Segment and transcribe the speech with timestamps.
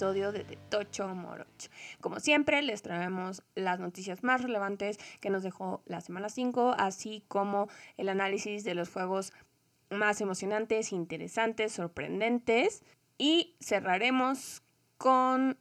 [0.00, 1.68] de, de Tocho Morocho.
[2.00, 7.22] Como siempre, les traemos las noticias más relevantes que nos dejó la semana 5, así
[7.28, 9.32] como el análisis de los juegos
[9.90, 12.82] más emocionantes, interesantes, sorprendentes.
[13.18, 14.62] Y cerraremos
[14.96, 15.58] con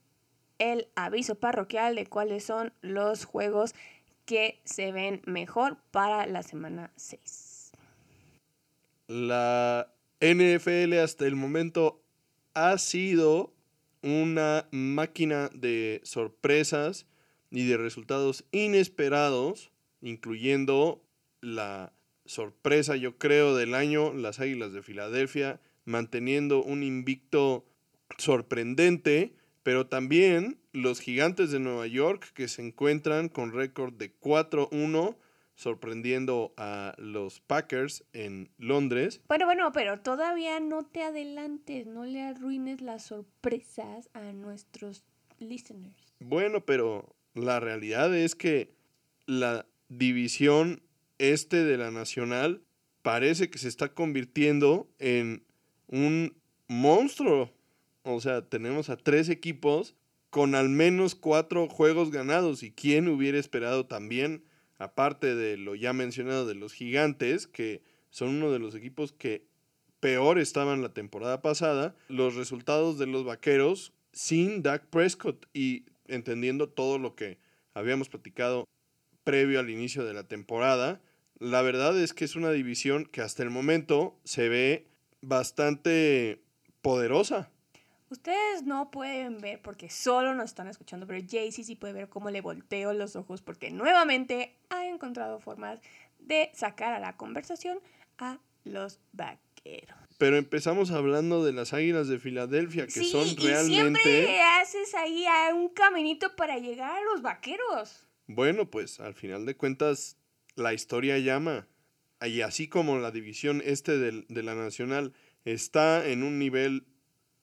[0.58, 3.74] el aviso parroquial de cuáles son los juegos
[4.26, 7.72] que se ven mejor para la semana 6.
[9.08, 12.02] La NFL hasta el momento
[12.54, 13.54] ha sido
[14.02, 17.06] una máquina de sorpresas
[17.52, 19.72] y de resultados inesperados,
[20.02, 21.04] incluyendo
[21.42, 21.94] la
[22.26, 27.66] sorpresa, yo creo, del año, las Águilas de Filadelfia, manteniendo un invicto
[28.18, 35.18] sorprendente, pero también los Gigantes de Nueva York que se encuentran con récord de 4-1
[35.60, 39.22] sorprendiendo a los Packers en Londres.
[39.28, 45.04] Bueno, bueno, pero todavía no te adelantes, no le arruines las sorpresas a nuestros
[45.38, 46.14] listeners.
[46.22, 48.74] Bueno, pero la realidad es que
[49.26, 50.82] la división
[51.18, 52.64] este de la Nacional
[53.02, 55.44] parece que se está convirtiendo en
[55.88, 56.38] un
[56.70, 57.52] monstruo.
[58.04, 59.94] O sea, tenemos a tres equipos
[60.30, 62.64] con al menos cuatro juegos ganados.
[62.64, 64.46] ¿Y quién hubiera esperado también
[64.80, 69.46] aparte de lo ya mencionado de los gigantes, que son uno de los equipos que
[70.00, 76.70] peor estaban la temporada pasada, los resultados de los vaqueros sin Dak Prescott y entendiendo
[76.70, 77.38] todo lo que
[77.74, 78.66] habíamos platicado
[79.24, 81.02] previo al inicio de la temporada,
[81.38, 84.88] la verdad es que es una división que hasta el momento se ve
[85.22, 86.42] bastante
[86.82, 87.52] poderosa.
[88.10, 92.32] Ustedes no pueden ver porque solo nos están escuchando, pero Jaycee sí puede ver cómo
[92.32, 95.80] le volteo los ojos porque nuevamente ha encontrado formas
[96.18, 97.80] de sacar a la conversación
[98.18, 99.98] a los vaqueros.
[100.18, 104.02] Pero empezamos hablando de las águilas de Filadelfia, que son y realmente.
[104.02, 108.08] Siempre haces ahí un caminito para llegar a los vaqueros.
[108.26, 110.18] Bueno, pues al final de cuentas,
[110.56, 111.68] la historia llama.
[112.22, 115.14] Y así como la división este de, de la Nacional
[115.46, 116.86] está en un nivel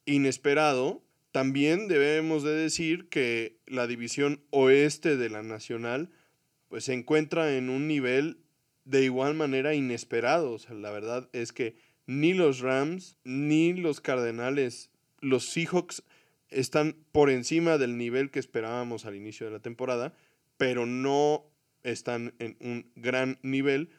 [0.06, 1.02] inesperado,
[1.32, 6.10] también debemos de decir que la división oeste de la Nacional
[6.68, 8.38] pues se encuentra en un nivel
[8.84, 10.56] de igual manera inesperado.
[10.70, 14.90] la verdad es que ni los Rams ni los Cardenales,
[15.20, 16.04] los Seahawks
[16.48, 20.14] están por encima del nivel que esperábamos al inicio de la temporada,
[20.56, 21.44] pero no
[21.82, 23.90] están en un gran nivel.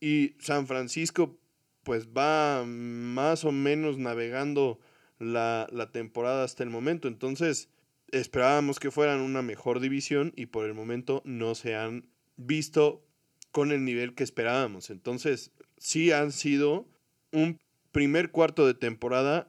[0.00, 1.38] Y San Francisco
[1.82, 4.80] pues va más o menos navegando
[5.18, 7.08] la, temporada hasta el momento.
[7.08, 7.68] Entonces,
[8.10, 13.02] esperábamos que fueran una mejor división y por el momento no se han visto
[13.50, 14.90] con el nivel que esperábamos.
[14.90, 16.86] Entonces, sí han sido
[17.32, 17.58] un
[17.92, 19.48] primer cuarto de temporada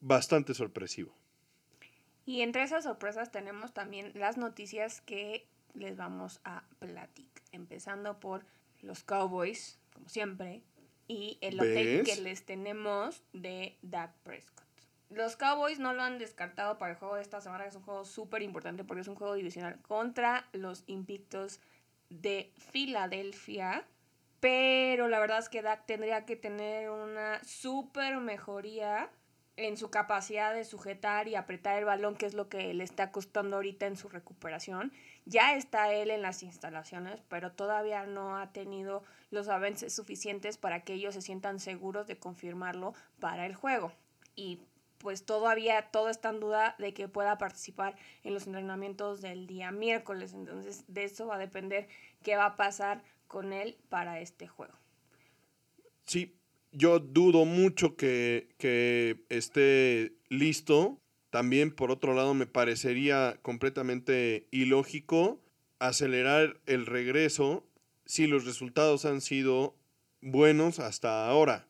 [0.00, 1.14] bastante sorpresivo.
[2.26, 7.42] Y entre esas sorpresas tenemos también las noticias que les vamos a platicar.
[7.52, 8.44] Empezando por
[8.80, 10.62] los Cowboys, como siempre,
[11.06, 14.63] y el hotel que les tenemos de Dak Prescott
[15.14, 17.82] los Cowboys no lo han descartado para el juego de esta semana, que es un
[17.82, 21.60] juego súper importante porque es un juego divisional contra los Invictos
[22.10, 23.84] de Filadelfia.
[24.40, 29.10] Pero la verdad es que Dak tendría que tener una súper mejoría
[29.56, 33.12] en su capacidad de sujetar y apretar el balón, que es lo que le está
[33.12, 34.92] costando ahorita en su recuperación.
[35.26, 40.80] Ya está él en las instalaciones, pero todavía no ha tenido los avances suficientes para
[40.80, 43.92] que ellos se sientan seguros de confirmarlo para el juego.
[44.34, 44.60] Y
[44.98, 49.70] pues todavía todo está en duda de que pueda participar en los entrenamientos del día
[49.70, 50.32] miércoles.
[50.32, 51.88] Entonces, de eso va a depender
[52.22, 54.74] qué va a pasar con él para este juego.
[56.06, 56.36] Sí,
[56.72, 61.00] yo dudo mucho que, que esté listo.
[61.30, 65.40] También, por otro lado, me parecería completamente ilógico
[65.78, 67.66] acelerar el regreso
[68.06, 69.76] si los resultados han sido
[70.20, 71.66] buenos hasta ahora.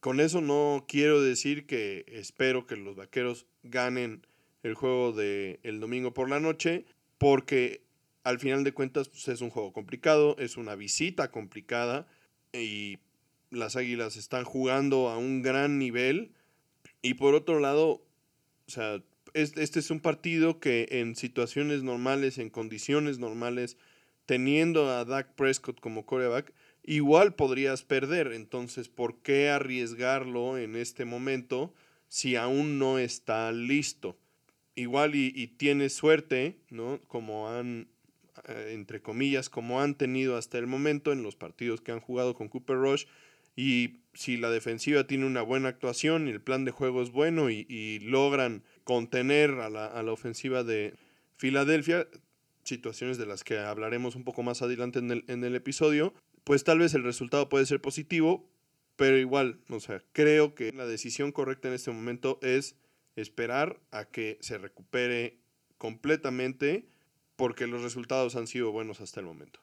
[0.00, 4.26] Con eso no quiero decir que espero que los vaqueros ganen
[4.62, 6.84] el juego del el domingo por la noche,
[7.18, 7.82] porque
[8.24, 12.06] al final de cuentas pues, es un juego complicado, es una visita complicada
[12.52, 12.98] y
[13.50, 16.32] las Águilas están jugando a un gran nivel.
[17.02, 18.02] Y por otro lado,
[18.66, 19.02] o sea,
[19.34, 23.76] este es un partido que en situaciones normales, en condiciones normales,
[24.24, 26.52] teniendo a Dak Prescott como coreback,
[26.86, 28.32] igual podrías perder.
[28.32, 31.74] Entonces, ¿por qué arriesgarlo en este momento
[32.08, 34.16] si aún no está listo?
[34.74, 37.00] Igual y, y tienes suerte, ¿no?
[37.08, 37.88] Como han,
[38.48, 42.34] eh, entre comillas, como han tenido hasta el momento en los partidos que han jugado
[42.34, 43.06] con Cooper Rush
[43.56, 47.50] Y si la defensiva tiene una buena actuación y el plan de juego es bueno
[47.50, 50.94] y, logran contener a la, a la, ofensiva de
[51.36, 52.06] Filadelfia,
[52.64, 56.14] situaciones de las que hablaremos un poco más adelante en el, en el episodio,
[56.46, 58.48] pues tal vez el resultado puede ser positivo,
[58.94, 62.76] pero igual, o sea, creo que la decisión correcta en este momento es
[63.16, 65.40] esperar a que se recupere
[65.76, 66.86] completamente
[67.34, 69.58] porque los resultados han sido buenos hasta el momento.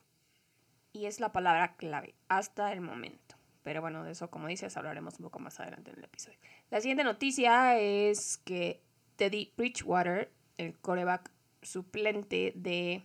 [0.92, 3.38] Y es la palabra clave, hasta el momento.
[3.64, 6.38] Pero bueno, de eso, como dices, hablaremos un poco más adelante en el episodio.
[6.70, 8.82] La siguiente noticia es que
[9.16, 11.32] Teddy Bridgewater, el coreback
[11.62, 13.04] suplente de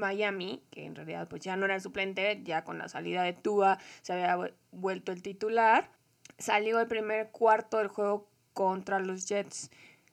[0.00, 3.32] Miami, que en realidad pues ya no era el suplente, ya con la salida de
[3.32, 5.90] Tua se había vuelto el titular,
[6.38, 9.70] salió el primer cuarto del juego contra los Jets.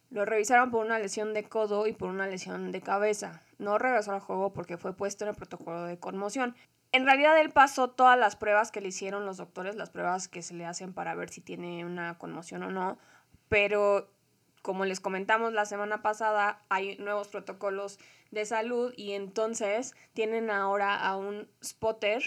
[0.09, 3.41] Lo revisaron por una lesión de codo y por una lesión de cabeza.
[3.57, 6.55] No regresó al juego porque fue puesto en el protocolo de conmoción.
[6.91, 10.41] En realidad él pasó todas las pruebas que le hicieron los doctores, las pruebas que
[10.41, 12.97] se le hacen para ver si tiene una conmoción o no,
[13.49, 14.09] pero
[14.61, 17.99] como les comentamos la semana pasada, hay nuevos protocolos
[18.31, 22.23] de salud y entonces tienen ahora a un spotter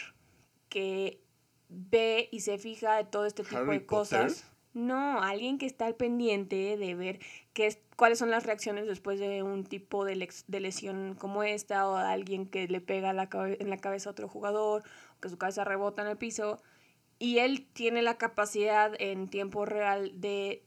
[0.69, 1.21] que
[1.69, 4.47] ve y se fija de todo este tipo de cosas.
[4.73, 7.19] No, alguien que está al pendiente de ver
[7.53, 11.99] qué cuáles son las reacciones después de un tipo de, de lesión como esta o
[11.99, 14.85] de alguien que le pega la en la cabeza a otro jugador
[15.17, 16.63] o que su cabeza rebota en el piso.
[17.19, 20.65] Y él tiene la capacidad en tiempo real de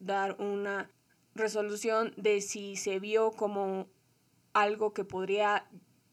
[0.00, 0.90] dar una
[1.34, 3.86] resolución de si se vio como
[4.52, 5.68] algo que podría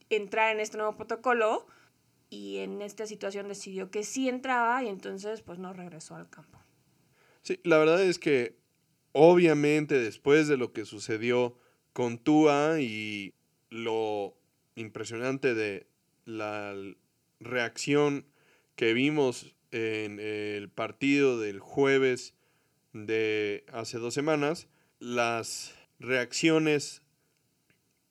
[0.09, 1.67] entrar en este nuevo protocolo
[2.29, 6.59] y en esta situación decidió que sí entraba y entonces pues no regresó al campo.
[7.41, 8.57] Sí, la verdad es que
[9.11, 11.57] obviamente después de lo que sucedió
[11.93, 13.33] con Tua y
[13.69, 14.37] lo
[14.75, 15.87] impresionante de
[16.25, 16.75] la
[17.39, 18.25] reacción
[18.75, 22.33] que vimos en el partido del jueves
[22.93, 24.67] de hace dos semanas,
[24.99, 27.01] las reacciones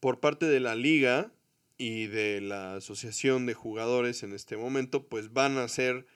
[0.00, 1.32] por parte de la liga
[1.76, 6.06] y de la asociación de jugadores en este momento, pues van a ser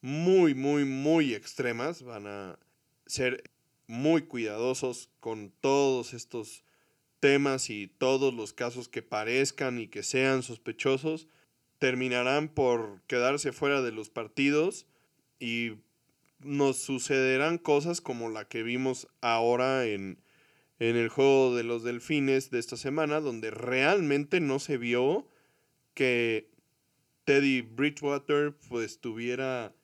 [0.00, 2.58] muy, muy, muy extremas, van a
[3.06, 3.42] ser
[3.86, 6.64] muy cuidadosos con todos estos
[7.18, 11.28] temas y todos los casos que parezcan y que sean sospechosos,
[11.78, 14.86] terminarán por quedarse fuera de los partidos
[15.38, 15.72] y
[16.38, 20.22] nos sucederán cosas como la que vimos ahora en,
[20.80, 25.28] en el juego de los delfines de esta semana, donde realmente no se vio
[25.94, 26.48] que
[27.24, 29.74] Teddy Bridgewater pues tuviera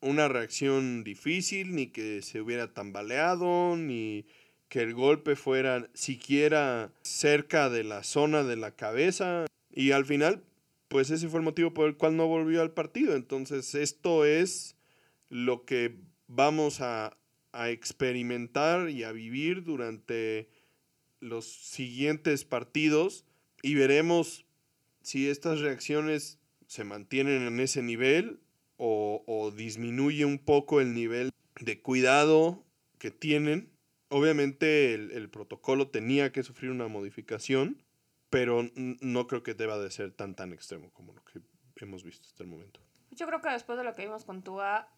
[0.00, 4.26] una reacción difícil, ni que se hubiera tambaleado, ni
[4.68, 9.46] que el golpe fuera siquiera cerca de la zona de la cabeza.
[9.72, 10.44] Y al final,
[10.86, 13.16] pues ese fue el motivo por el cual no volvió al partido.
[13.16, 14.76] Entonces, esto es
[15.30, 15.96] lo que
[16.28, 17.16] vamos a,
[17.54, 20.48] experimentar y a vivir durante
[21.20, 23.24] los siguientes partidos
[23.62, 24.44] y veremos
[25.02, 28.40] si estas reacciones se mantienen en ese nivel
[28.76, 31.30] o, disminuye un poco el nivel
[31.60, 32.64] de cuidado
[32.98, 33.70] que tienen.
[34.08, 37.82] Obviamente el, el, protocolo tenía que sufrir una modificación,
[38.30, 41.40] pero no creo que deba de ser tan tan extremo como lo que
[41.76, 42.80] hemos visto hasta el momento.
[43.12, 44.88] Yo creo que después de lo que vimos con Tua,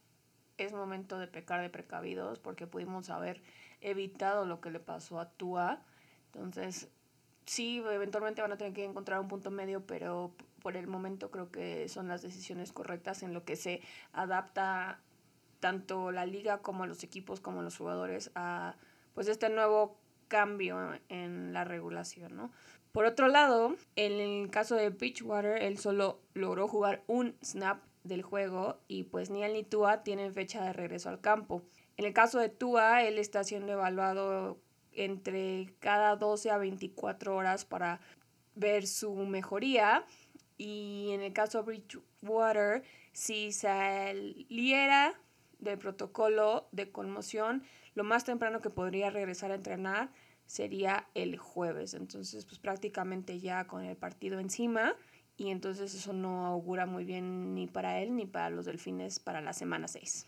[0.59, 3.43] es momento de pecar de precavidos porque pudimos haber
[3.81, 5.83] evitado lo que le pasó a Tua.
[6.27, 6.89] Entonces,
[7.45, 11.51] sí, eventualmente van a tener que encontrar un punto medio, pero por el momento creo
[11.51, 13.81] que son las decisiones correctas en lo que se
[14.13, 15.01] adapta
[15.61, 18.77] tanto la liga como los equipos como los jugadores a
[19.15, 19.97] pues este nuevo
[20.29, 22.51] cambio en la regulación, ¿no?
[22.93, 28.23] Por otro lado, en el caso de Beachwater, él solo logró jugar un snap del
[28.23, 31.63] juego y pues ni él ni Tua tienen fecha de regreso al campo.
[31.97, 34.59] En el caso de Tua, él está siendo evaluado
[34.93, 38.01] entre cada 12 a 24 horas para
[38.55, 40.05] ver su mejoría
[40.59, 42.83] y en el caso de Bridgewater,
[43.13, 45.15] si saliera
[45.59, 47.63] del protocolo de conmoción,
[47.95, 50.11] lo más temprano que podría regresar a entrenar
[50.47, 51.95] sería el jueves.
[51.95, 54.95] Entonces, pues prácticamente ya con el partido encima
[55.37, 59.41] y entonces eso no augura muy bien ni para él ni para los delfines para
[59.41, 60.27] la semana 6.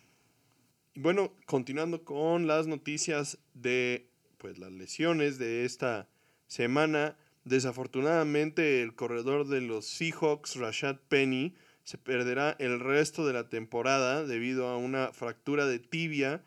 [0.95, 6.09] Bueno, continuando con las noticias de pues las lesiones de esta
[6.47, 13.49] semana, desafortunadamente el corredor de los Seahawks, Rashad Penny, se perderá el resto de la
[13.49, 16.45] temporada debido a una fractura de tibia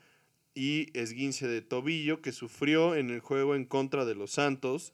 [0.53, 4.93] y esguince de tobillo que sufrió en el juego en contra de los Santos.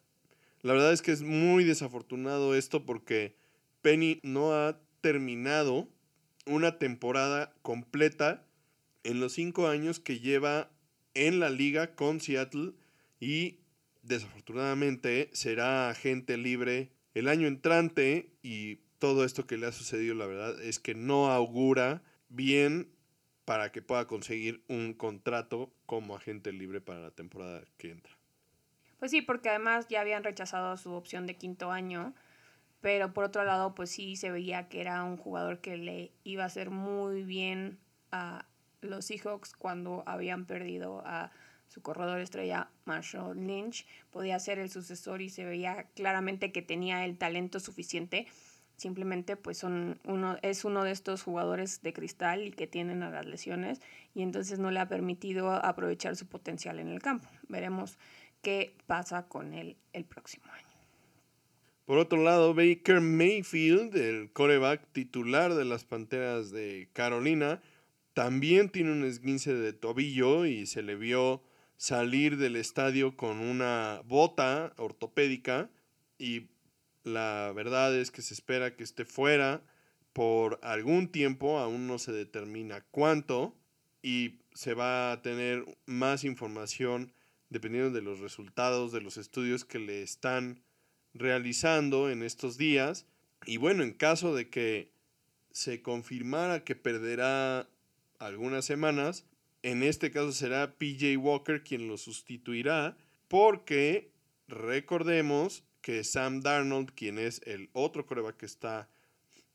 [0.61, 3.35] La verdad es que es muy desafortunado esto porque
[3.81, 5.87] Penny no ha terminado
[6.45, 8.45] una temporada completa
[9.03, 10.69] en los cinco años que lleva
[11.13, 12.73] en la liga con Seattle
[13.19, 13.59] y
[14.03, 20.25] desafortunadamente será agente libre el año entrante y todo esto que le ha sucedido la
[20.25, 22.89] verdad es que no augura bien
[23.45, 28.11] para que pueda conseguir un contrato como agente libre para la temporada que entra.
[28.99, 32.13] Pues sí, porque además ya habían rechazado su opción de quinto año,
[32.81, 36.43] pero por otro lado, pues sí se veía que era un jugador que le iba
[36.43, 37.79] a hacer muy bien
[38.11, 38.45] a
[38.81, 41.31] los Seahawks cuando habían perdido a
[41.67, 43.85] su corredor estrella Marshall Lynch.
[44.11, 48.27] Podía ser el sucesor y se veía claramente que tenía el talento suficiente.
[48.77, 53.09] Simplemente pues son uno, es uno de estos jugadores de cristal y que tienen a
[53.09, 53.81] las lesiones
[54.13, 57.27] y entonces no le ha permitido aprovechar su potencial en el campo.
[57.49, 57.97] Veremos
[58.43, 60.66] qué pasa con él el próximo año.
[61.87, 67.61] Por otro lado, Baker Mayfield, el coreback titular de las Panteras de Carolina,
[68.13, 71.41] también tiene un esguince de tobillo y se le vio
[71.77, 75.69] salir del estadio con una bota ortopédica
[76.19, 76.49] y
[77.05, 79.63] la verdad es que se espera que esté fuera
[80.11, 83.55] por algún tiempo, aún no se determina cuánto
[84.01, 87.13] y se va a tener más información
[87.47, 90.66] dependiendo de los resultados de los estudios que le están
[91.13, 93.05] realizando en estos días.
[93.45, 94.91] Y bueno, en caso de que
[95.51, 97.69] se confirmara que perderá
[98.19, 99.25] algunas semanas,
[99.63, 102.97] en este caso será PJ Walker quien lo sustituirá,
[103.27, 104.11] porque
[104.47, 108.89] recordemos que Sam Darnold, quien es el otro coreback que está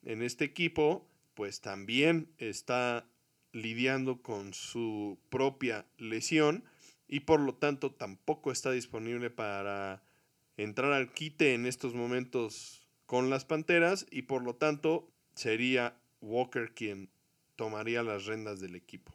[0.03, 3.07] en este equipo, pues también está
[3.53, 6.65] lidiando con su propia lesión
[7.07, 10.03] y por lo tanto tampoco está disponible para
[10.57, 16.73] entrar al quite en estos momentos con las Panteras y por lo tanto sería Walker
[16.75, 17.11] quien
[17.57, 19.13] tomaría las rendas del equipo.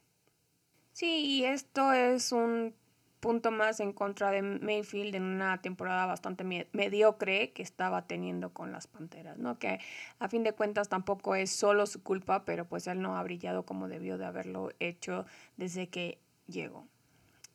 [0.93, 2.73] Sí, y esto es un
[3.19, 8.71] punto más en contra de Mayfield en una temporada bastante mediocre que estaba teniendo con
[8.71, 9.57] las Panteras, ¿no?
[9.59, 9.79] Que
[10.19, 13.65] a fin de cuentas tampoco es solo su culpa, pero pues él no ha brillado
[13.65, 15.25] como debió de haberlo hecho
[15.57, 16.87] desde que llegó.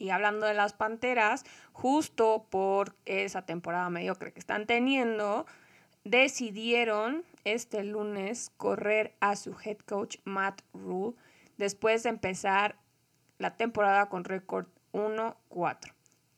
[0.03, 5.47] Y hablando de las Panteras, justo por esa temporada mediocre que están teniendo,
[6.03, 11.15] decidieron este lunes correr a su head coach Matt Rule
[11.57, 12.75] después de empezar
[13.39, 15.93] la temporada con récord 1-4.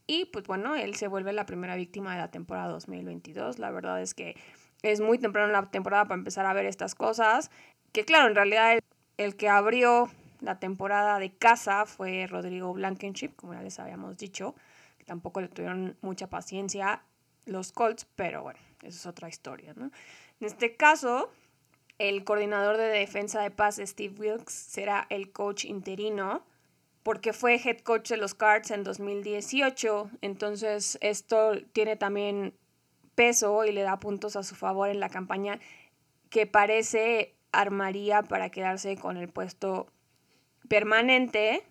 [0.06, 3.58] Y pues bueno, él se vuelve la primera víctima de la temporada 2022.
[3.58, 4.36] La verdad es que
[4.82, 7.50] es muy temprano en la temporada para empezar a ver estas cosas.
[7.92, 8.80] Que claro, en realidad el,
[9.16, 10.10] el que abrió
[10.44, 14.54] la temporada de casa fue Rodrigo Blankenship, como ya les habíamos dicho,
[14.98, 17.02] que tampoco le tuvieron mucha paciencia
[17.46, 19.90] los Colts, pero bueno, eso es otra historia, ¿no?
[20.40, 21.30] En este caso,
[21.98, 26.44] el coordinador de defensa de paz, Steve Wilkes, será el coach interino
[27.02, 32.54] porque fue head coach de los Cards en 2018, entonces esto tiene también
[33.14, 35.60] peso y le da puntos a su favor en la campaña
[36.30, 39.86] que parece armaría para quedarse con el puesto
[40.68, 41.62] permanente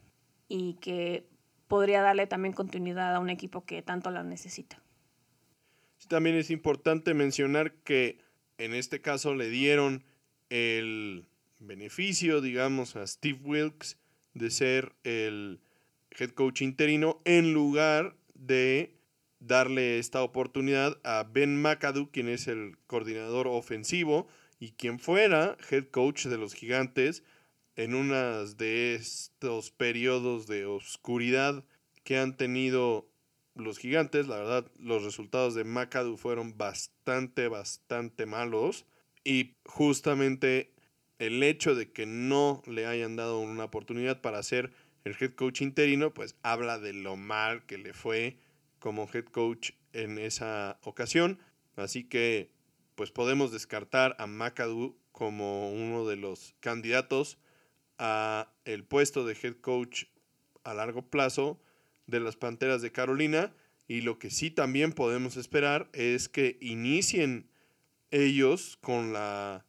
[0.48, 1.26] y que
[1.68, 4.82] podría darle también continuidad a un equipo que tanto la necesita.
[6.08, 8.20] también es importante mencionar que
[8.58, 10.04] en este caso le dieron
[10.50, 11.26] el
[11.60, 13.98] beneficio, digamos, a Steve Wilkes
[14.34, 15.62] de ser el
[16.12, 18.96] head coach interino en lugar de
[19.40, 24.28] darle esta oportunidad a Ben McAdoo, quien es el coordinador ofensivo
[24.60, 27.24] y quien fuera head coach de los gigantes
[27.76, 31.64] en uno de estos periodos de oscuridad
[32.04, 33.10] que han tenido
[33.56, 34.28] los gigantes.
[34.28, 38.86] La verdad, los resultados de McAdoo fueron bastante, bastante malos.
[39.24, 40.74] Y justamente
[41.20, 45.62] el hecho de que no le hayan dado una oportunidad para ser el head coach
[45.62, 48.38] interino, pues habla de lo mal que le fue
[48.80, 51.40] como head coach en esa ocasión.
[51.76, 52.52] Así que,
[52.96, 57.38] pues podemos descartar a McAdoo como uno de los candidatos
[57.98, 60.06] a el puesto de head coach
[60.64, 61.60] a largo plazo
[62.08, 63.54] de las Panteras de Carolina
[63.88, 67.50] y lo que sí también podemos esperar es que inicien
[68.12, 69.66] ellos con la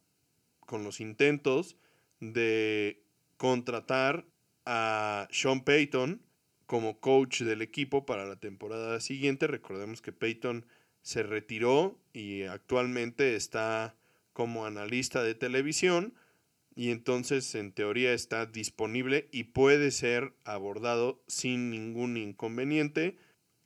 [0.61, 1.77] con los intentos
[2.19, 3.03] de
[3.37, 4.25] contratar
[4.65, 6.21] a Sean Payton
[6.65, 9.47] como coach del equipo para la temporada siguiente.
[9.47, 10.65] Recordemos que Payton
[11.03, 13.95] se retiró y actualmente está
[14.33, 16.15] como analista de televisión
[16.75, 23.17] y entonces en teoría está disponible y puede ser abordado sin ningún inconveniente,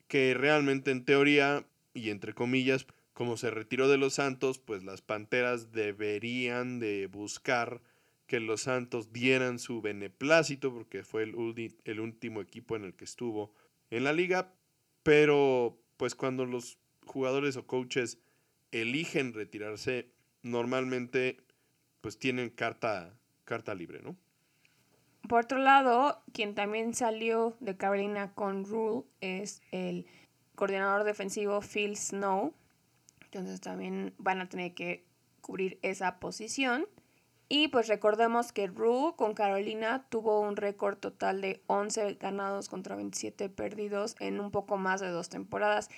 [0.06, 5.02] que realmente en teoría y entre comillas, como se retiró de los Santos, pues las
[5.02, 7.82] Panteras deberían de buscar
[8.26, 11.34] que los Santos dieran su beneplácito, porque fue el,
[11.84, 13.52] el último equipo en el que estuvo
[13.90, 14.54] en la liga,
[15.02, 18.18] pero pues cuando los jugadores o coaches
[18.70, 20.12] eligen retirarse,
[20.42, 21.38] normalmente
[22.00, 23.14] pues tienen carta,
[23.44, 24.16] carta libre, ¿no?
[25.28, 30.06] Por otro lado, quien también salió de Carolina con Rule es el
[30.54, 32.54] coordinador defensivo Phil Snow.
[33.24, 35.04] Entonces también van a tener que
[35.40, 36.86] cubrir esa posición.
[37.48, 42.96] Y pues recordemos que Rule con Carolina tuvo un récord total de 11 ganados contra
[42.96, 45.90] 27 perdidos en un poco más de dos temporadas.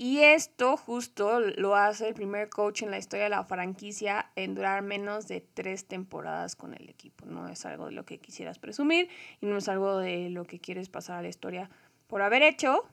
[0.00, 4.54] Y esto justo lo hace el primer coach en la historia de la franquicia en
[4.54, 7.26] durar menos de tres temporadas con el equipo.
[7.26, 9.08] No es algo de lo que quisieras presumir
[9.40, 11.68] y no es algo de lo que quieres pasar a la historia
[12.06, 12.84] por haber hecho.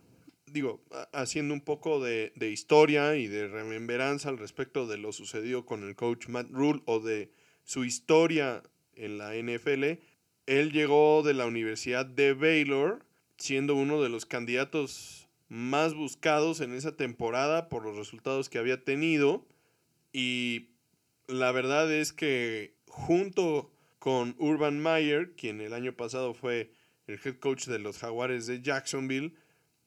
[0.48, 0.82] Digo,
[1.14, 5.84] haciendo un poco de, de historia y de remembranza al respecto de lo sucedido con
[5.84, 7.30] el coach Matt Rule o de
[7.64, 8.64] su historia
[8.96, 10.00] en la NFL,
[10.48, 13.06] él llegó de la Universidad de Baylor
[13.38, 15.25] siendo uno de los candidatos
[15.56, 19.48] más buscados en esa temporada por los resultados que había tenido.
[20.12, 20.72] Y
[21.28, 26.74] la verdad es que junto con Urban Meyer, quien el año pasado fue
[27.08, 29.34] el head coach de los Jaguares de Jacksonville,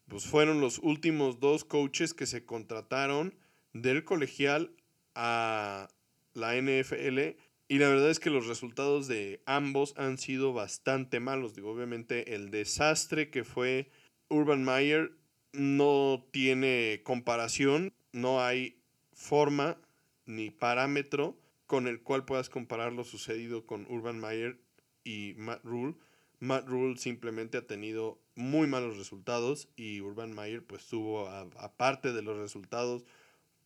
[0.06, 3.34] pues fueron los últimos dos coaches que se contrataron
[3.74, 4.72] del colegial
[5.14, 5.88] a
[6.32, 7.36] la NFL.
[7.68, 11.54] Y la verdad es que los resultados de ambos han sido bastante malos.
[11.54, 13.90] Digo, obviamente el desastre que fue
[14.30, 15.17] Urban Meyer
[15.52, 18.80] no tiene comparación, no hay
[19.12, 19.78] forma
[20.26, 21.36] ni parámetro
[21.66, 24.58] con el cual puedas comparar lo sucedido con Urban Meyer
[25.04, 25.94] y Matt Rule.
[26.40, 32.22] Matt Rule simplemente ha tenido muy malos resultados y Urban Meyer pues tuvo aparte de
[32.22, 33.04] los resultados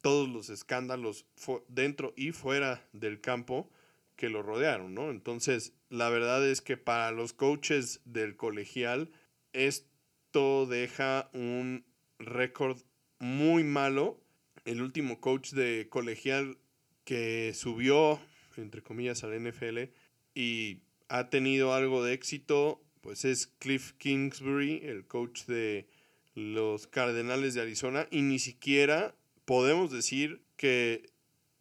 [0.01, 1.27] todos los escándalos
[1.69, 3.71] dentro y fuera del campo
[4.17, 5.11] que lo rodearon, ¿no?
[5.11, 9.11] Entonces, la verdad es que para los coaches del colegial
[9.53, 9.87] es
[10.33, 11.85] deja un
[12.19, 12.79] récord
[13.19, 14.19] muy malo.
[14.65, 16.57] El último coach de colegial
[17.05, 18.19] que subió,
[18.57, 19.91] entre comillas, al NFL
[20.35, 25.87] y ha tenido algo de éxito, pues es Cliff Kingsbury, el coach de
[26.35, 29.15] los Cardenales de Arizona, y ni siquiera
[29.45, 31.11] podemos decir que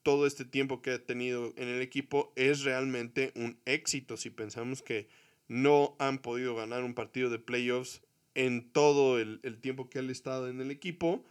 [0.04, 4.82] todo este tiempo que ha tenido en el equipo es realmente un éxito si pensamos
[4.82, 5.10] que
[5.50, 8.02] no han podido ganar un partido de playoffs
[8.36, 11.24] en todo el, tiempo que él ha estado en el equipo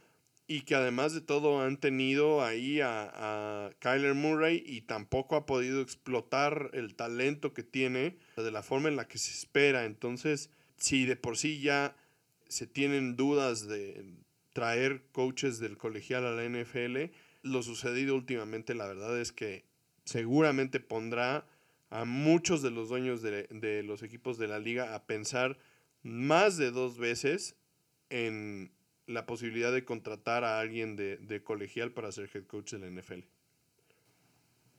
[0.47, 5.45] y que además de todo han tenido ahí a, a, Kyler Murray y tampoco ha
[5.45, 9.85] podido explotar el talento que tiene de la forma en la que se espera.
[9.85, 11.95] Entonces, si de por sí ya
[12.47, 14.03] se tienen dudas de
[14.53, 17.11] traer coaches del colegial a la NFL,
[17.43, 19.63] lo sucedido últimamente la verdad es que
[20.03, 21.47] seguramente pondrá
[21.89, 25.57] a muchos de los dueños de, de los equipos de la liga a pensar
[26.03, 27.55] más de dos veces
[28.09, 28.71] en
[29.07, 33.25] la posibilidad de contratar a alguien de, colegial para ser head coach de la NFL.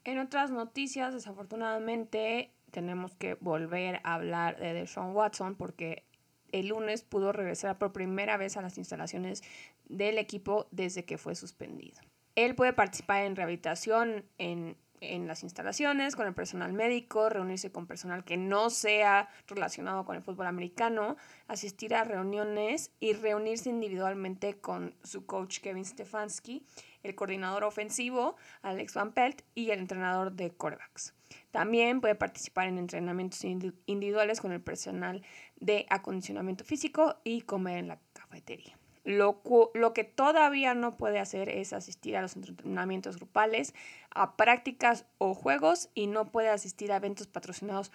[0.05, 6.05] En otras noticias, desafortunadamente, tenemos que volver a hablar de Deshaun Watson porque
[6.51, 9.43] el lunes pudo regresar por primera vez a las instalaciones
[9.89, 12.01] del equipo desde que fue suspendido.
[12.35, 17.87] Él puede participar en rehabilitación en en las instalaciones, con el personal médico, reunirse con
[17.87, 21.17] personal que no sea relacionado con el fútbol americano,
[21.49, 26.65] asistir a reuniones y reunirse individualmente con su coach Kevin Stefanski,
[27.03, 31.15] el coordinador ofensivo Alex Van Pelt y el entrenador de corebacks.
[31.51, 35.23] También puede participar en entrenamientos individuales con el personal
[35.57, 38.82] de acondicionamiento físico y comer en la cafetería.
[39.05, 39.43] Lo,
[39.75, 43.75] lo, que todavía no puede hacer es asistir a los entrenamientos grupales,
[44.11, 47.91] a prácticas o juegos y no puede asistir a eventos patrocinados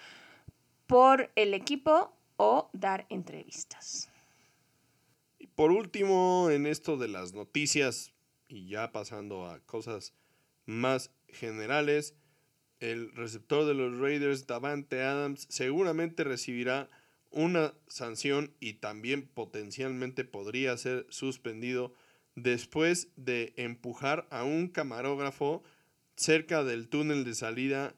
[0.85, 4.09] por el equipo o dar entrevistas.
[5.39, 8.13] Y por último, en esto de las noticias
[8.47, 10.13] y ya pasando a cosas
[10.65, 12.15] más generales,
[12.79, 16.89] el receptor de los Raiders, Davante Adams, seguramente recibirá
[17.31, 21.93] una sanción y también potencialmente podría ser suspendido
[22.35, 25.63] después de empujar a un camarógrafo
[26.15, 27.95] cerca del túnel de salida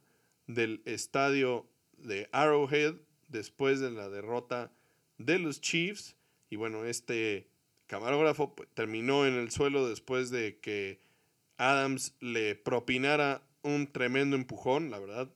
[0.48, 2.96] del estadio de Arrowhead
[3.28, 4.72] después de la derrota
[5.18, 6.16] de los Chiefs.
[6.50, 7.48] Y bueno, este
[7.88, 11.00] camarógrafo pues, terminó en el suelo después de que
[11.58, 14.90] Adams le propinara un tremendo empujón.
[14.90, 15.30] La verdad,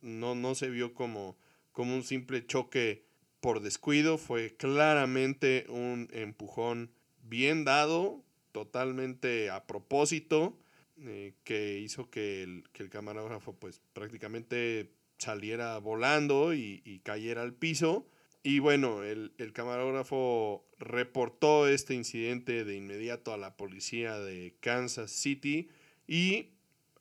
[0.00, 1.36] no, no se vio como,
[1.72, 3.05] como un simple choque
[3.40, 6.90] por descuido, fue claramente un empujón
[7.22, 8.22] bien dado,
[8.52, 10.58] totalmente a propósito,
[10.98, 17.52] eh, que hizo que el, que el camarógrafo pues prácticamente saliera volando y, cayera al
[17.52, 18.06] piso.
[18.42, 25.10] Y bueno, el, el, camarógrafo reportó este incidente de inmediato a la policía de Kansas
[25.10, 25.68] City
[26.06, 26.50] y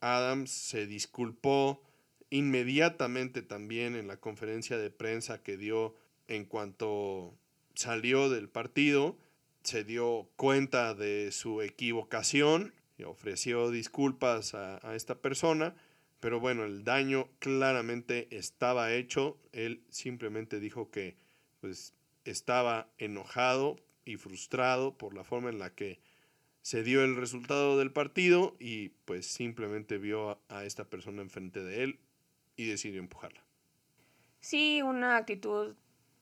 [0.02, 1.82] Adams se disculpó
[2.30, 5.96] inmediatamente también en la conferencia de prensa que dio
[6.28, 7.34] en cuanto
[7.74, 9.18] salió del partido,
[9.64, 15.76] se dio cuenta de su equivocación y ofreció disculpas a, esta persona,
[16.20, 21.18] pero bueno, el daño claramente estaba hecho, él simplemente dijo que
[21.62, 21.94] pues
[22.26, 26.00] estaba enojado y frustrado por la forma en la que
[26.62, 31.84] se dio el resultado del partido y pues simplemente vio a esta persona enfrente de
[31.84, 32.00] él
[32.56, 33.44] y decidió empujarla.
[34.40, 35.76] Sí, una actitud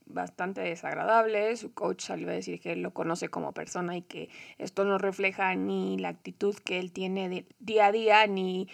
[0.06, 1.56] bastante desagradable.
[1.58, 4.98] Su coach salió a decir que él lo conoce como persona y que esto no
[4.98, 8.68] refleja ni la actitud que él tiene de día a día ni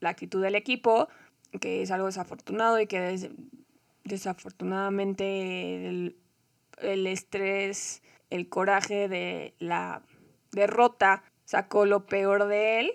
[0.00, 1.08] la actitud del equipo,
[1.60, 3.30] que es algo desafortunado y que
[4.04, 6.16] desafortunadamente el,
[6.78, 10.02] el estrés, el coraje de la
[10.52, 12.92] derrota sacó lo peor de él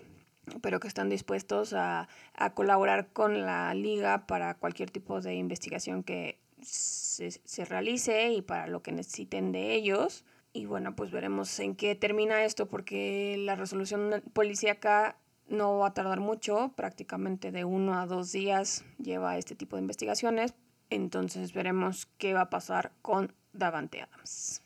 [0.61, 6.03] pero que están dispuestos a, a, colaborar con la liga para cualquier tipo de investigación
[6.03, 10.25] que se, se, realice y para lo que necesiten de ellos.
[10.53, 15.93] Y bueno, pues veremos en qué termina esto porque la resolución policíaca no va a
[15.93, 20.53] tardar mucho, prácticamente de uno a dos días lleva este tipo de investigaciones.
[20.89, 24.61] Entonces veremos qué va a pasar con Davante Adams.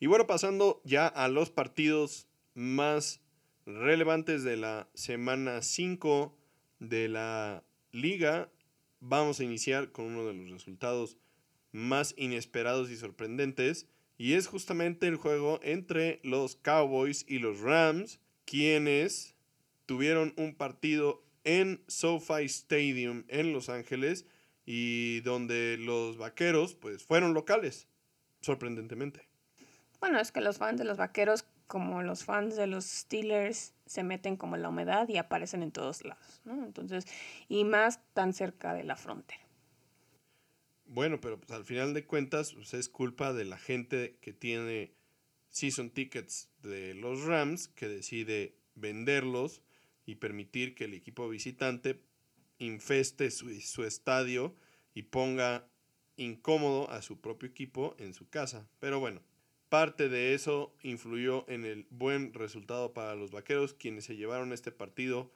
[0.00, 3.20] Y bueno, pasando ya a los partidos más
[3.66, 6.36] relevantes de la semana 5
[6.78, 8.50] de la liga,
[9.04, 11.18] vamos a iniciar con uno de los resultados
[11.72, 13.86] más inesperados y sorprendentes.
[14.16, 19.34] Y es justamente el juego entre los Cowboys y los Rams, quienes
[19.86, 24.24] tuvieron un partido en SoFi Stadium en Los Ángeles
[24.64, 27.88] y donde los vaqueros pues fueron locales,
[28.40, 29.28] sorprendentemente.
[30.00, 34.04] Bueno, es que los fans de los vaqueros como los fans de los Steelers se
[34.04, 36.64] meten como la humedad y aparecen en todos lados, ¿no?
[36.64, 37.04] Entonces,
[37.48, 39.42] y más tan cerca de la frontera.
[40.84, 44.94] Bueno, pero pues al final de cuentas pues, es culpa de la gente que tiene
[45.48, 49.60] season tickets de los Rams que decide venderlos
[50.06, 52.04] y permitir que el equipo visitante
[52.58, 54.54] infeste su, su estadio
[54.94, 55.68] y ponga
[56.16, 58.68] incómodo a su propio equipo en su casa.
[58.78, 59.22] Pero bueno,
[59.74, 64.70] Parte de eso influyó en el buen resultado para los Vaqueros, quienes se llevaron este
[64.70, 65.32] partido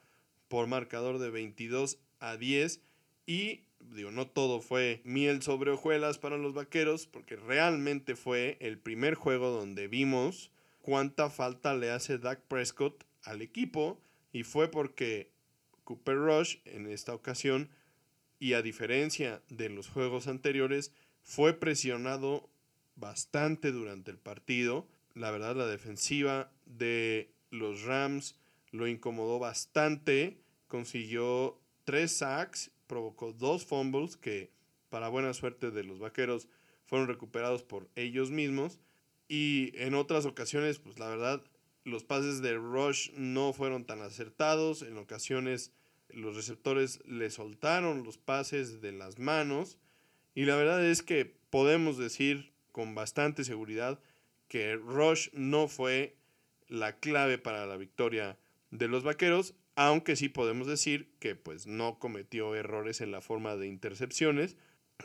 [0.47, 2.81] por marcador de 22 a 10
[3.25, 8.79] y digo, no todo fue miel sobre hojuelas para los Vaqueros, porque realmente fue el
[8.79, 13.99] primer juego donde vimos cuánta falta le hace Dak Prescott al equipo.
[14.31, 15.33] Y fue porque
[15.83, 17.71] Cooper Rush en esta ocasión
[18.39, 22.48] y a diferencia de los juegos anteriores fue presionado
[22.99, 24.87] bastante durante el partido.
[25.13, 28.35] La verdad, la defensiva de los Rams
[28.71, 30.41] lo incomodó bastante.
[30.67, 34.51] Consiguió tres sacks, provocó dos fumbles que,
[34.89, 36.47] para buena suerte de los vaqueros,
[36.85, 38.79] fueron recuperados por ellos mismos.
[39.27, 41.43] Y en otras ocasiones, pues la verdad,
[41.83, 44.81] los pases de Rush no fueron tan acertados.
[44.81, 45.71] En ocasiones,
[46.09, 49.77] los receptores le soltaron los pases de las manos.
[50.35, 53.99] Y la verdad es que podemos decir con bastante seguridad
[54.47, 56.15] que Rush no fue
[56.69, 58.37] la clave para la victoria
[58.71, 63.57] de los Vaqueros, aunque sí podemos decir que pues no cometió errores en la forma
[63.57, 64.55] de intercepciones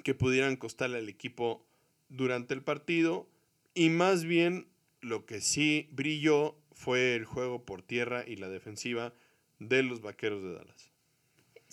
[0.05, 1.67] que pudieran costarle al equipo
[2.09, 3.29] durante el partido
[3.75, 4.69] y más bien
[5.01, 9.15] lo que sí brilló fue el juego por tierra y la defensiva
[9.59, 10.94] de los Vaqueros de Dallas.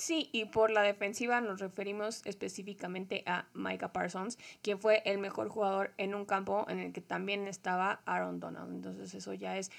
[0.02, 5.48] Sí, y por la defensiva nos referimos específicamente a Micah Parsons, quien fue el mejor
[5.48, 8.74] jugador en un campo en el que también estaba Aaron Donald.
[8.74, 9.70] Entonces eso ya es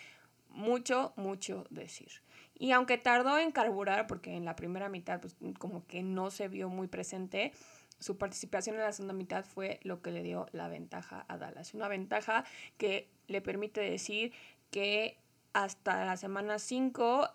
[0.48, 2.22] mucho, mucho decir.
[2.56, 6.46] Y aunque tardó en carburar, porque en la primera mitad pues como que no se
[6.46, 7.50] vio muy presente,
[7.98, 11.74] su participación en la segunda mitad fue lo que le dio la ventaja a Dallas.
[11.74, 12.44] Una ventaja
[12.78, 14.32] que le permite decir
[14.70, 15.18] que
[15.52, 17.28] hasta la semana 5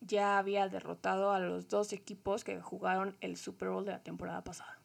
[0.00, 4.42] ya había derrotado a los dos equipos que jugaron el Super Bowl de la temporada
[4.42, 4.80] pasada.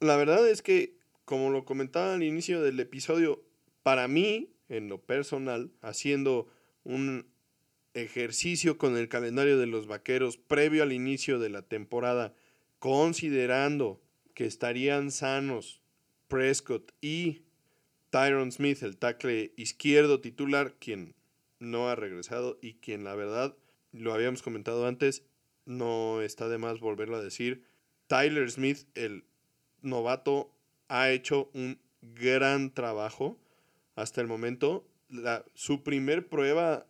[0.00, 3.42] La verdad es que, como lo comentaba al inicio del episodio,
[3.82, 6.48] para mí, en lo personal, haciendo
[6.84, 7.26] un
[7.94, 12.34] ejercicio con el calendario de los Vaqueros previo al inicio de la temporada,
[12.78, 14.00] considerando
[14.34, 15.80] que estarían sanos
[16.28, 17.42] Prescott y
[18.10, 21.14] Tyron Smith, el tackle izquierdo titular, quien
[21.58, 23.56] no ha regresado y quien la verdad
[23.92, 25.24] lo habíamos comentado antes,
[25.64, 27.64] no está de más volverlo a decir,
[28.06, 29.24] Tyler Smith, el
[29.82, 30.54] novato,
[30.88, 33.38] ha hecho un gran trabajo
[33.94, 34.88] hasta el momento.
[35.08, 36.86] La, su primer prueba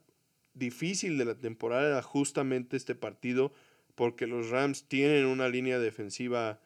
[0.54, 3.52] difícil de la temporada era justamente este partido
[3.94, 6.60] porque los Rams tienen una línea defensiva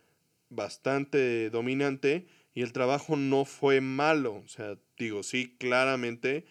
[0.51, 4.35] bastante dominante y el trabajo no fue malo.
[4.35, 6.45] O sea, digo, sí, claramente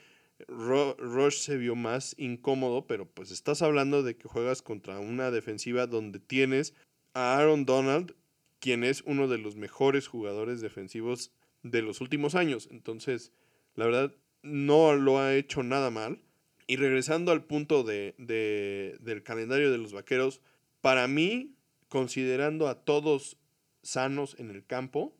[0.47, 5.87] Rush se vio más incómodo, pero pues estás hablando de que juegas contra una defensiva
[5.87, 6.73] donde tienes
[7.13, 8.15] a Aaron Donald,
[8.59, 11.31] quien es uno de los mejores jugadores defensivos
[11.63, 12.67] de los últimos años.
[12.71, 13.31] Entonces,
[13.75, 16.21] la verdad, no lo ha hecho nada mal.
[16.67, 20.41] Y regresando al punto de, del calendario de los vaqueros,
[20.79, 21.55] para mí,
[21.89, 23.37] considerando a todos
[23.83, 25.13] sanos en el campo,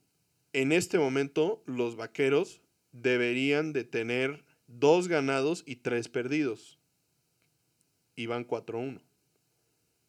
[0.54, 4.44] en este momento los vaqueros deberían de tener
[4.80, 6.80] dos ganados y tres perdidos.
[8.16, 9.02] Y van 4-1.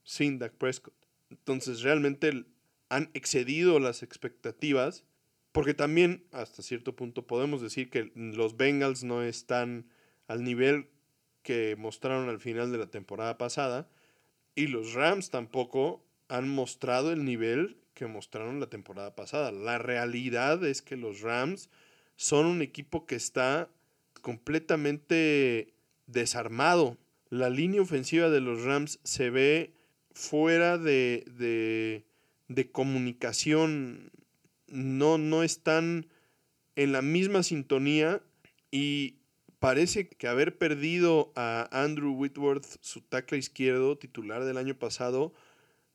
[0.04, 0.94] Sin Dak Prescott.
[1.30, 2.44] Entonces realmente
[2.88, 5.04] han excedido las expectativas.
[5.52, 9.86] Porque también, hasta cierto punto, podemos decir que los Bengals no están
[10.26, 10.88] al nivel
[11.42, 13.88] que mostraron al final de la temporada pasada.
[14.54, 19.52] Y los Rams tampoco han mostrado el nivel que mostraron la temporada pasada.
[19.52, 21.68] La realidad es que los Rams
[22.16, 23.68] son un equipo que está
[24.22, 25.74] completamente
[26.06, 26.96] desarmado.
[27.28, 29.74] La línea ofensiva de los Rams se ve
[30.12, 32.06] fuera de, de,
[32.48, 34.10] de comunicación.
[34.68, 36.06] No, no están
[36.76, 38.22] en la misma sintonía
[38.70, 39.18] y
[39.58, 45.34] parece que haber perdido a Andrew Whitworth, su tackle izquierdo, titular del año pasado,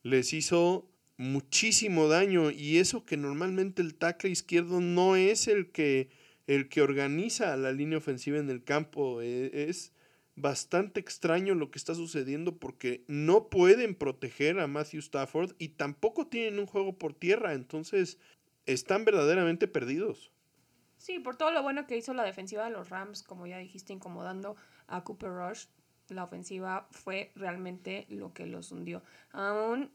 [0.04, 6.10] les hizo muchísimo daño y eso que normalmente el tackle izquierdo no es el que
[6.48, 9.94] el que organiza la línea ofensiva en el campo e, es
[10.36, 16.28] bastante extraño lo que está sucediendo porque no pueden proteger a Matthew Stafford y tampoco
[16.28, 18.18] tienen un juego por tierra, entonces
[18.66, 20.32] están verdaderamente perdidos.
[20.98, 23.94] Sí, por todo lo bueno que hizo la defensiva de los Rams, como ya dijiste,
[23.94, 24.56] incomodando
[24.88, 25.66] a Cooper Rush,
[26.10, 29.04] la ofensiva fue realmente lo que los hundió.
[29.32, 29.92] Aún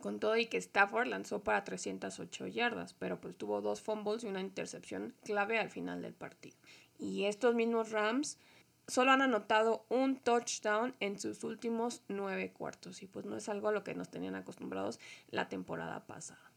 [0.00, 4.26] con todo y que Stafford lanzó para 308 yardas, pero pues tuvo dos fumbles y
[4.26, 6.56] una intercepción clave al final del partido.
[6.98, 8.38] Y estos mismos Rams
[8.86, 13.68] solo han anotado un touchdown en sus últimos nueve cuartos y pues no es algo
[13.68, 14.98] a lo que nos tenían acostumbrados
[15.30, 16.52] la temporada pasada.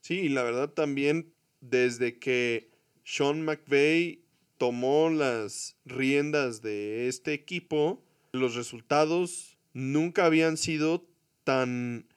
[0.00, 2.70] Sí, y la verdad también desde que
[3.04, 4.22] Sean McVay
[4.58, 8.02] tomó las riendas de este equipo,
[8.32, 11.06] los resultados nunca habían sido
[11.44, 12.07] tan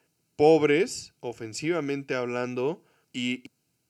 [0.42, 3.44] pobres, ofensivamente hablando, y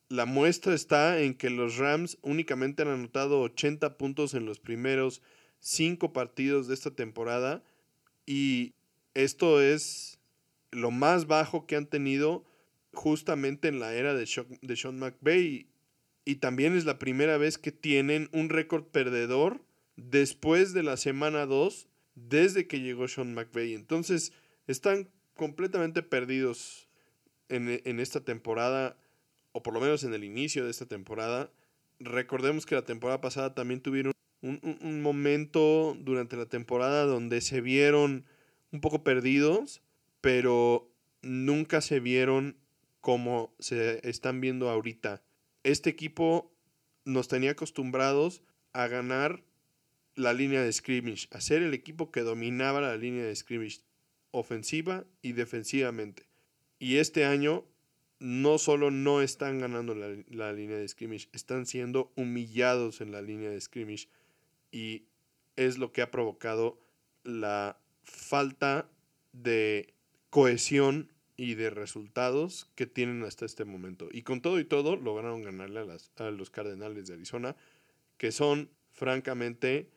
[0.09, 5.21] la muestra está en que los Rams únicamente han anotado 80 puntos en los primeros
[5.61, 7.63] cinco partidos de esta temporada
[8.25, 8.73] y
[9.13, 10.19] esto es
[10.71, 12.43] lo más bajo que han tenido
[12.91, 15.69] justamente en la era de Sean, McVay
[16.25, 19.63] y también es la primera vez que tienen un récord perdedor
[19.95, 23.73] después de la semana 2 desde que llegó Sean McVay.
[23.73, 24.33] Entonces
[24.67, 25.07] están
[25.41, 26.87] completamente perdidos
[27.49, 28.95] en, esta temporada,
[29.53, 31.51] o por lo menos en el inicio de esta temporada.
[31.99, 38.23] Recordemos que la temporada pasada también tuvieron un, momento durante la temporada donde se vieron
[38.71, 39.81] un poco perdidos,
[40.21, 42.55] pero nunca se vieron
[42.99, 45.23] como se están viendo ahorita.
[45.63, 46.53] Este equipo
[47.03, 49.43] nos tenía acostumbrados a ganar
[50.13, 53.79] la línea de scrimmage, a ser el equipo que dominaba la línea de scrimmage
[54.31, 56.23] ofensiva y defensivamente.
[56.79, 57.65] Y este año
[58.19, 63.49] no solo no están ganando la, línea de scrimmage, están siendo humillados en la línea
[63.49, 64.09] de scrimmage
[64.71, 65.05] y
[65.55, 66.79] es lo que ha provocado
[67.23, 68.89] la falta
[69.33, 69.93] de
[70.29, 74.07] cohesión y de resultados que tienen hasta este momento.
[74.11, 77.55] Y con todo y todo lograron ganarle a, las, a los Cardenales de Arizona,
[78.17, 79.89] que son francamente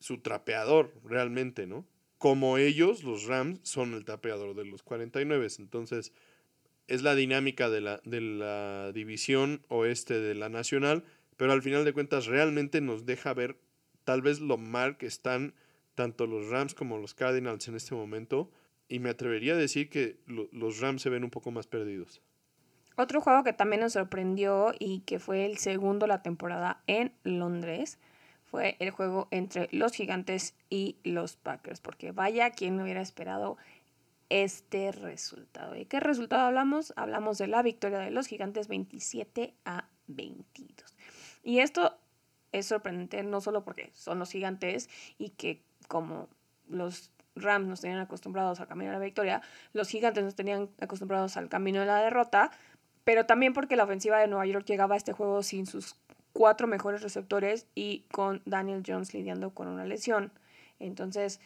[0.00, 1.86] su trapeador realmente, ¿no?
[2.20, 5.48] Como ellos, los Rams, son el tapeador de los 49.
[5.58, 6.12] Entonces,
[6.86, 11.02] es la dinámica de la, de la división oeste de la nacional,
[11.38, 13.56] pero al final de cuentas realmente nos deja ver
[14.04, 15.54] tal vez lo mal que están
[15.94, 18.50] tanto los Rams como los Cardinals en este momento.
[18.86, 22.20] Y me atrevería a decir que los Rams se ven un poco más perdidos.
[22.96, 27.98] Otro juego que también nos sorprendió y que fue el segundo la temporada en Londres
[28.50, 33.56] fue el juego entre los gigantes y los Packers, porque vaya quien hubiera esperado
[34.28, 35.76] este resultado.
[35.76, 36.92] ¿Y qué resultado hablamos?
[36.96, 40.96] Hablamos de la victoria de los gigantes 27 a 22.
[41.42, 41.96] Y esto
[42.52, 46.28] es sorprendente no solo porque son los gigantes y que como
[46.68, 51.36] los Rams nos tenían acostumbrados al camino de la victoria, los gigantes nos tenían acostumbrados
[51.36, 52.50] al camino de la derrota,
[53.04, 55.96] pero también porque la ofensiva de Nueva York llegaba a este juego sin sus
[56.32, 60.32] cuatro mejores receptores y con Daniel Jones lidiando con una lesión.
[60.78, 61.40] Entonces,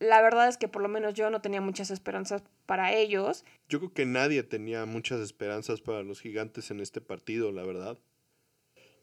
[0.00, 3.44] la verdad es que por lo menos yo no tenía muchas esperanzas para ellos.
[3.68, 7.98] Yo creo que nadie tenía muchas esperanzas para los gigantes en este partido, la verdad.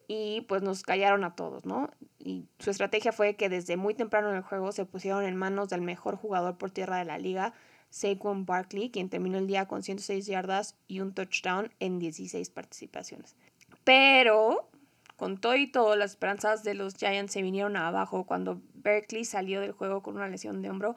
[0.08, 1.90] Y pues nos callaron a todos, ¿no?
[2.20, 5.70] Y su estrategia fue que desde muy temprano en el juego se pusieron en manos
[5.70, 7.54] del mejor jugador por tierra de la liga,
[7.90, 13.36] Saquon Barkley, quien terminó el día con 106 yardas y un touchdown en 16 participaciones.
[13.84, 14.70] Pero
[15.16, 19.62] con todo y todo, las esperanzas de los Giants se vinieron abajo cuando Berkeley salió
[19.62, 20.96] del juego con una lesión de hombro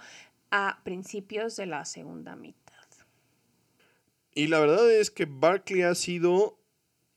[0.50, 2.58] a principios de la segunda mitad.
[4.34, 6.58] Y la verdad es que Barkley ha sido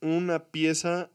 [0.02, 1.12] una pieza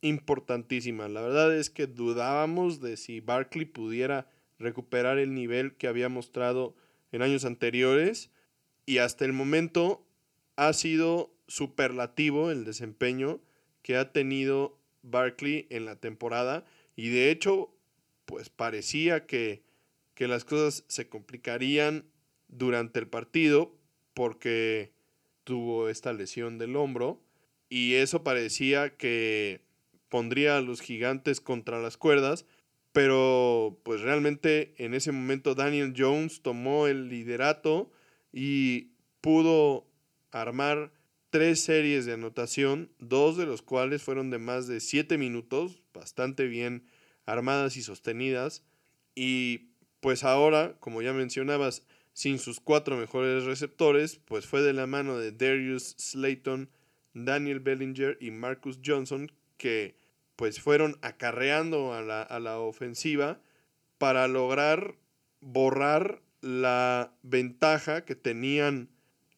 [0.00, 1.08] importantísima.
[1.08, 6.74] La verdad es que dudábamos de si Barkley pudiera recuperar el nivel que había mostrado
[7.12, 8.30] en años anteriores
[8.86, 10.04] y hasta el momento
[10.56, 13.40] ha sido superlativo el desempeño
[13.82, 16.64] que ha tenido Barkley en la temporada
[16.96, 17.74] y de hecho
[18.24, 19.62] pues parecía que,
[20.14, 22.04] que las cosas se complicarían
[22.48, 23.74] durante el partido
[24.14, 24.92] porque
[25.44, 27.22] tuvo esta lesión del hombro
[27.68, 29.62] y eso parecía que
[30.08, 32.46] pondría a los gigantes contra las cuerdas,
[32.92, 37.90] pero pues realmente en ese momento Daniel Jones tomó el liderato
[38.32, 38.88] y
[39.20, 39.86] pudo
[40.30, 40.92] armar
[41.30, 46.46] tres series de anotación, dos de los cuales fueron de más de siete minutos, bastante
[46.46, 46.84] bien
[47.26, 48.64] armadas y sostenidas.
[49.14, 54.86] Y pues ahora, como ya mencionabas, sin sus cuatro mejores receptores, pues fue de la
[54.86, 56.70] mano de Darius Slayton,
[57.14, 59.96] Daniel Bellinger y Marcus Johnson que
[60.36, 63.40] pues fueron acarreando a la, a la ofensiva
[63.98, 64.96] para lograr
[65.40, 68.88] borrar la ventaja que tenían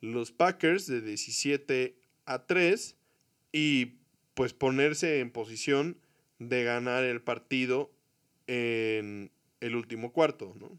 [0.00, 2.96] los Packers de 17 a 3
[3.52, 3.96] y
[4.34, 5.98] pues ponerse en posición
[6.38, 7.90] de ganar el partido
[8.46, 10.70] en el último cuarto, ¿no?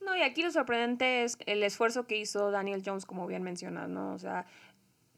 [0.00, 3.88] No, y aquí lo sorprendente es el esfuerzo que hizo Daniel Jones, como bien mencionas,
[3.88, 4.12] ¿no?
[4.12, 4.44] O sea,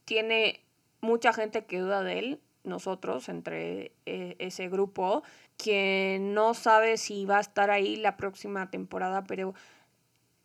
[0.04, 0.64] tiene
[1.00, 5.24] mucha gente que duda de él, nosotros, entre eh, ese grupo,
[5.56, 9.54] que no sabe si va a estar ahí la próxima temporada, pero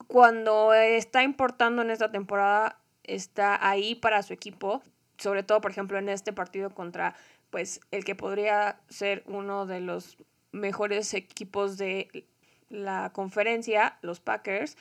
[0.07, 4.81] cuando está importando en esta temporada, está ahí para su equipo,
[5.17, 7.15] sobre todo, por ejemplo, en este partido contra,
[7.49, 10.17] pues, el que podría ser uno de los
[10.51, 12.25] mejores equipos de
[12.69, 14.77] la conferencia, los Packers,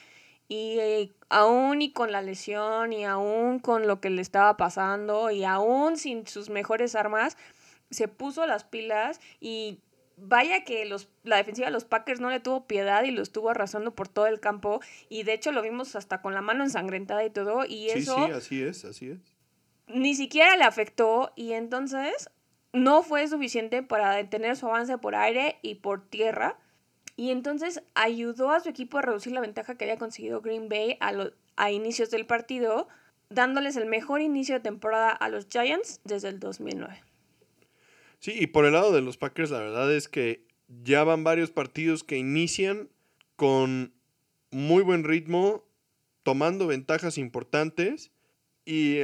[0.49, 5.31] y eh, aún y con la lesión y aún con lo que le estaba pasando
[5.31, 7.37] y aún sin sus mejores armas,
[7.91, 9.79] se puso las pilas y
[10.23, 13.51] vaya que los, la defensiva de los Packers no le tuvo piedad y lo estuvo
[13.51, 14.81] arrasando por todo el campo.
[15.09, 17.65] Y de hecho lo vimos hasta con la mano ensangrentada y todo.
[17.65, 18.17] Y eso.
[18.27, 19.19] Sí, así es, así es.
[19.87, 21.33] Ni siquiera le afectó.
[21.37, 22.31] Y entonces
[22.73, 26.59] no fue suficiente para detener su avance por aire y por tierra.
[27.17, 30.97] Y entonces ayudó a su equipo a reducir la ventaja que había conseguido Green Bay
[31.01, 31.13] a,
[31.57, 32.89] a inicios del partido,
[33.29, 37.03] dándoles el mejor inicio de temporada a los Giants desde el 2009.
[38.21, 40.45] Sí, y por el lado de los Packers, la verdad es que
[40.85, 42.91] ya van varios partidos que inician
[43.35, 43.93] con
[44.51, 45.65] muy buen ritmo,
[46.23, 48.13] tomando ventajas importantes
[48.67, 49.01] y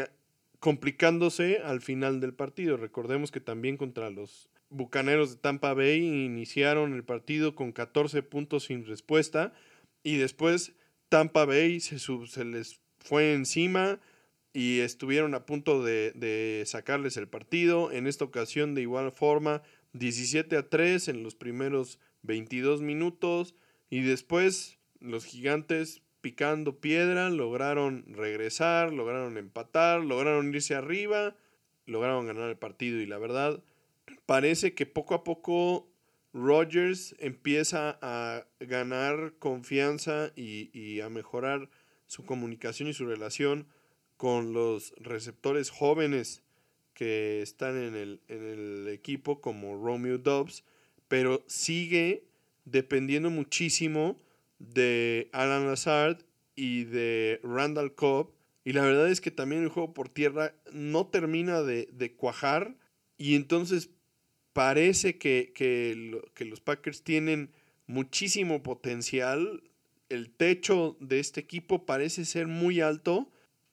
[0.61, 2.76] complicándose al final del partido.
[2.76, 8.64] Recordemos que también contra los Bucaneros de Tampa Bay iniciaron el partido con 14 puntos
[8.64, 9.55] sin respuesta
[10.02, 10.74] y después
[11.09, 14.00] Tampa Bay se, se les fue encima,
[14.57, 17.92] y estuvieron a punto de, sacarles el partido.
[17.92, 19.61] En esta ocasión, de igual forma,
[19.92, 23.55] 17 a 3 en los primeros 22 minutos.
[23.90, 31.37] Y después, los gigantes picando piedra lograron regresar, lograron empatar, lograron irse arriba,
[31.85, 32.98] lograron ganar el partido.
[33.02, 33.63] Y la verdad,
[34.25, 35.87] parece que poco a poco
[36.33, 41.69] Rodgers empieza a ganar confianza y, y a mejorar
[42.07, 43.67] su comunicación y su relación
[44.17, 46.42] con los receptores jóvenes
[46.94, 50.64] que están en el, equipo como Romeo Dobbs,
[51.08, 52.25] pero sigue
[52.64, 54.19] dependiendo muchísimo
[54.58, 56.19] de Alan Lazard
[56.54, 58.33] y de Randall Cobb.
[58.64, 62.75] Y la verdad es que también el juego por tierra no termina de, cuajar.
[63.19, 63.90] Y entonces
[64.54, 67.50] parece que, que los Packers tienen
[67.87, 69.62] muchísimo potencial.
[70.08, 73.29] El techo de este equipo parece ser muy alto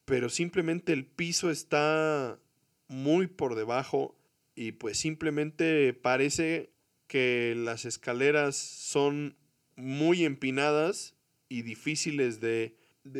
[0.05, 2.39] pero simplemente el piso está
[2.87, 4.17] muy por debajo
[4.55, 6.71] y pues simplemente parece
[7.07, 9.35] que las escaleras son
[9.75, 11.15] muy empinadas
[11.61, 12.75] difíciles de,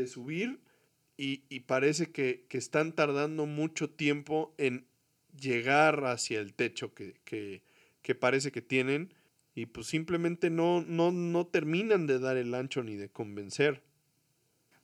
[0.08, 0.60] subir
[1.18, 4.88] y, parece que, están tardando mucho tiempo en
[5.40, 7.16] llegar hacia el techo que,
[8.02, 9.14] que, parece que tienen
[9.56, 13.84] y pues simplemente no, no, no terminan de dar el ancho ni de convencer.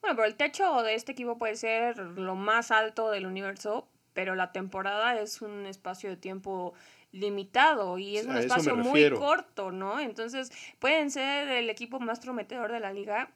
[0.01, 4.35] Bueno, pero el techo de este equipo puede ser lo más alto del universo, pero
[4.35, 6.73] la temporada es un espacio de tiempo
[7.11, 9.99] limitado y es un espacio muy corto, ¿no?
[9.99, 13.31] Entonces pueden ser el equipo más prometedor de la liga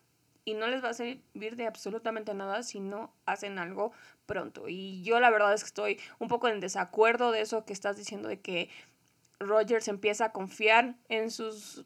[0.46, 3.92] y no les va a servir de absolutamente nada si no hacen algo
[4.26, 4.68] pronto.
[4.68, 7.98] Y yo la verdad es que estoy un poco en desacuerdo de eso que estás
[7.98, 8.70] diciendo de que
[9.40, 11.86] Rogers empieza a confiar en sus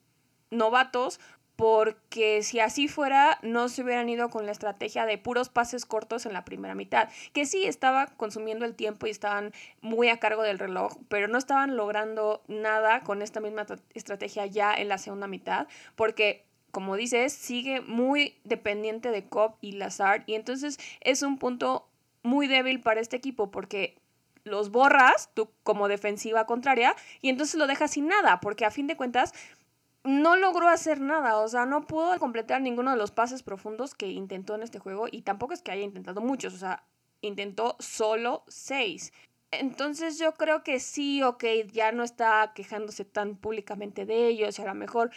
[0.50, 1.20] novatos
[1.58, 6.28] porque si así fuera, no se hubieran ido con la estrategia de puros pases cortos
[6.28, 9.52] en la primera mitad, que sí estaba consumiendo el tiempo y estaban
[9.82, 14.74] muy a cargo del reloj, pero no estaban logrando nada con esta misma estrategia ya
[14.74, 20.36] en la segunda mitad, porque como dices, sigue muy dependiente de Cobb y Lazard, y
[20.36, 21.90] entonces es un punto
[22.22, 23.98] muy débil para este equipo, porque
[24.48, 28.88] los borras tú como defensiva contraria y entonces lo dejas sin nada, porque a fin
[28.88, 29.34] de cuentas
[30.08, 34.08] no logró hacer nada, o sea, no pudo completar ninguno de los pases profundos que
[34.08, 36.84] intentó en este juego y tampoco es que haya intentado muchos, o sea,
[37.22, 39.12] intentó solo seis.
[39.52, 44.62] Entonces yo creo que sí, ok, ya no está quejándose tan públicamente de ellos y
[44.62, 45.12] a lo mejor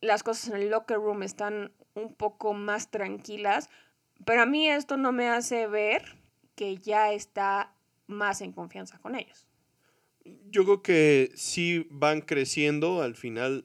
[0.00, 3.68] las cosas en el locker room están un poco más tranquilas,
[4.24, 6.16] pero a mí esto no me hace ver
[6.54, 7.72] que ya está
[8.06, 9.48] más en confianza con ellos.
[10.50, 13.64] Yo creo que sí van creciendo, al final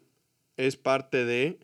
[0.57, 1.59] es parte de,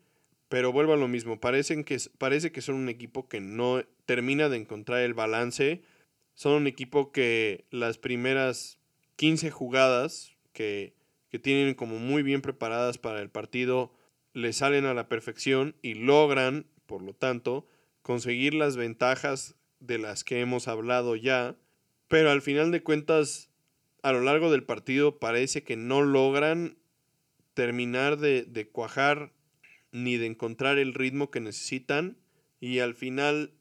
[0.48, 4.50] pero vuelvo a lo mismo, Parecen que, parece que son un equipo que no termina
[4.50, 5.84] de encontrar el balance,
[6.34, 8.80] son un equipo que las primeras
[9.18, 10.94] 15 jugadas que,
[11.30, 13.94] que tienen como muy bien preparadas para el partido
[14.34, 17.68] le salen a la perfección y logran, por lo tanto,
[18.02, 21.56] conseguir las ventajas de las que hemos hablado ya,
[22.08, 23.50] pero al final de cuentas,
[24.02, 26.79] a lo largo del partido parece que no logran
[27.60, 29.34] terminar de, cuajar
[29.92, 32.16] ni de encontrar el ritmo que necesitan
[32.62, 33.52] y al final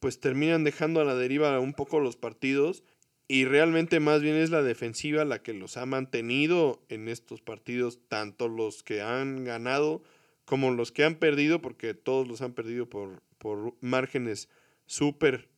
[0.00, 2.82] pues terminan dejando a la deriva un poco los partidos
[3.28, 8.00] y realmente más bien es la defensiva la que los ha mantenido en estos partidos,
[8.08, 10.02] tanto los que han ganado
[10.44, 14.48] como los que han perdido, porque todos los han perdido por, por márgenes
[14.86, 15.48] súper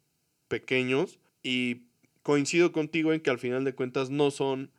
[0.49, 1.20] pequeños.
[1.43, 1.84] Y
[2.22, 4.72] coincido contigo en que al final de cuentas no son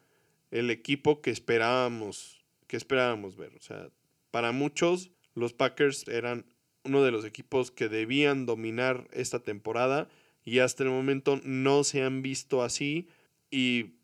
[0.51, 2.38] el equipo que esperábamos
[2.69, 3.53] que esperábamos ver.
[3.55, 3.89] O sea,
[4.31, 6.45] para muchos los Packers eran
[6.83, 10.07] uno de los equipos que debían dominar esta temporada
[10.45, 13.09] y hasta el momento no se han visto así.
[13.49, 13.95] Y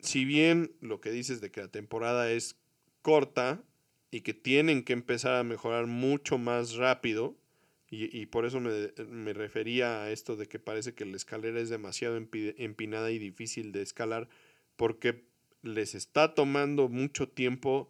[0.00, 2.56] si bien lo que dices de que la temporada es
[3.02, 3.62] corta
[4.10, 7.36] y que tienen que empezar a mejorar mucho más rápido,
[7.96, 11.68] y, por eso me, me, refería a esto de que parece que la escalera es
[11.68, 14.28] demasiado empinada y difícil de escalar,
[14.74, 15.26] porque
[15.62, 17.88] les está tomando mucho tiempo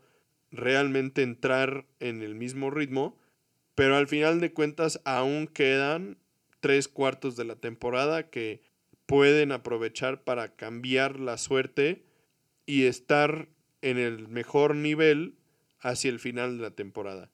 [0.55, 3.19] realmente entrar en el mismo ritmo,
[3.75, 6.19] pero al final de cuentas aún quedan
[6.61, 8.63] tres cuartos de la temporada que
[9.07, 12.05] pueden aprovechar para cambiar la suerte
[12.67, 13.49] y estar
[13.83, 15.35] en el mejor nivel
[15.81, 17.31] hacia el final de la temporada.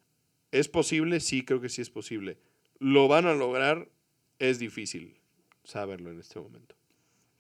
[0.50, 1.20] ¿Es posible?
[1.20, 2.38] Sí, creo que sí es posible.
[2.80, 3.88] ¿Lo van a lograr?
[4.38, 5.20] Es difícil
[5.62, 6.79] saberlo en este momento.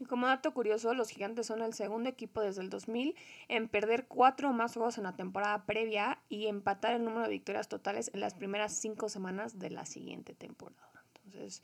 [0.00, 3.14] Y como dato curioso, los Gigantes son el segundo equipo desde el 2000
[3.48, 7.28] en perder cuatro o más juegos en la temporada previa y empatar el número de
[7.28, 11.04] victorias totales en las primeras cinco semanas de la siguiente temporada.
[11.26, 11.60] Entonces,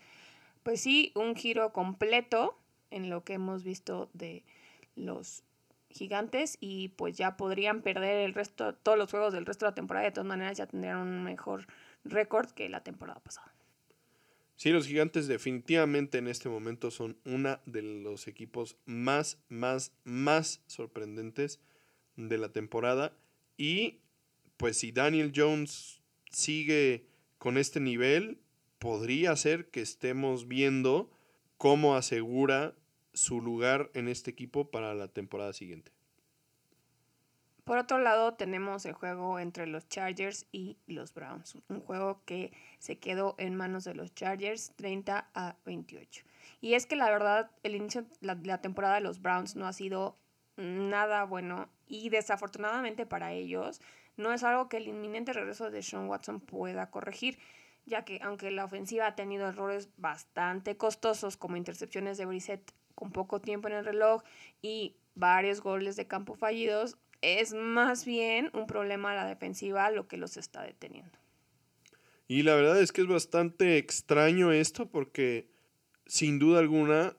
[0.63, 2.59] pues sí, un giro completo
[2.91, 4.45] en lo que hemos visto de
[4.97, 5.43] los
[5.89, 9.75] gigantes y pues ya podrían perder el resto, todos los juegos del resto de la
[9.75, 11.67] temporada y de todas maneras ya tendrían un mejor
[12.05, 13.56] récord que la temporada pasada.
[14.57, 20.63] Sí, los gigantes definitivamente en este momento son uno de los equipos más, más, más
[20.67, 21.61] sorprendentes
[22.17, 23.15] de la temporada.
[23.59, 24.01] Y
[24.57, 26.01] pues si Daniel Jones
[26.31, 28.41] sigue con este nivel,
[28.79, 31.11] podría ser que estemos viendo
[31.59, 32.75] cómo asegura
[33.13, 35.93] su lugar en este equipo para la temporada siguiente.
[37.67, 41.59] Por otro lado, tenemos el juego entre los Chargers y los Browns.
[41.69, 46.25] Un juego que se quedó en manos de los Chargers 30 a 28.
[46.61, 49.73] Y es que la verdad, el inicio de la, temporada de los Browns no ha
[49.73, 50.17] sido
[50.57, 51.69] nada bueno.
[51.89, 53.81] Y desafortunadamente para ellos,
[54.17, 57.37] no es algo que el inminente regreso de Sean Watson pueda corregir
[57.85, 63.13] ya que aunque la ofensiva ha tenido errores bastante costosos como intercepciones de Brissett con
[63.13, 64.23] poco tiempo en el reloj
[64.61, 70.09] y varios goles de campo fallidos, es más bien un problema a la defensiva lo
[70.09, 71.19] que los está deteniendo.
[72.29, 75.49] Y la verdad es que es bastante extraño esto porque
[76.07, 77.17] sin duda alguna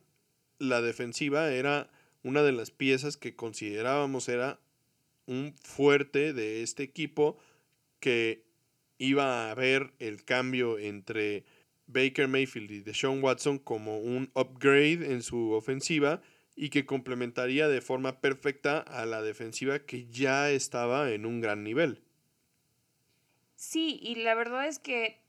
[0.60, 1.89] la defensiva era
[2.24, 4.60] una de las piezas que considerábamos era
[5.28, 7.38] un fuerte de este equipo
[8.00, 8.45] que
[8.98, 11.45] iba a ver el cambio entre
[11.88, 16.22] Baker Mayfield y Deshaun Watson como un upgrade en su ofensiva
[16.58, 21.64] y que complementaría de forma perfecta a la defensiva que ya estaba en un gran
[21.64, 22.01] nivel.
[23.55, 25.22] Sí, y la verdad es que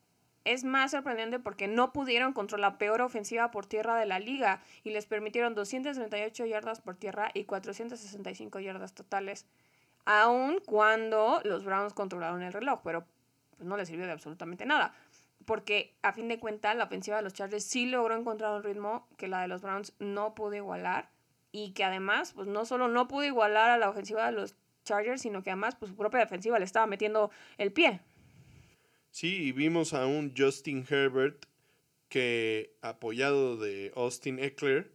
[0.44, 4.62] es más sorprendente porque no pudieron contra la peor ofensiva por tierra de la liga
[4.84, 9.44] y les permitieron 238 yardas por tierra y 465 yardas totales,
[10.06, 13.04] aun cuando los Browns controlaron el reloj, pero
[13.56, 14.94] pues, no les sirvió de absolutamente nada.
[15.44, 19.06] Porque a fin de cuentas la ofensiva de los Chargers sí logró encontrar un ritmo
[19.18, 21.10] que la de los Browns no pudo igualar
[21.64, 24.54] y que además pues no solo no pudo igualar a la ofensiva de los
[24.84, 28.00] Chargers, sino que además pues su propia defensiva le estaba metiendo el pie.
[29.10, 31.46] Sí, y vimos a un Justin Herbert
[32.08, 34.90] que apoyado de Austin Eckler,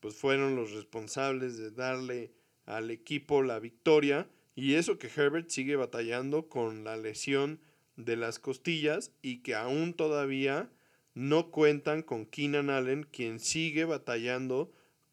[0.00, 2.32] pues fueron los responsables de darle
[2.66, 7.60] al equipo la victoria y eso que Herbert sigue batallando con la lesión
[7.96, 10.70] de las costillas y que aún todavía
[11.14, 14.72] no cuentan con Keenan Allen, quien sigue batallando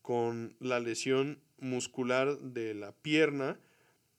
[0.10, 3.60] con la lesión muscular de la pierna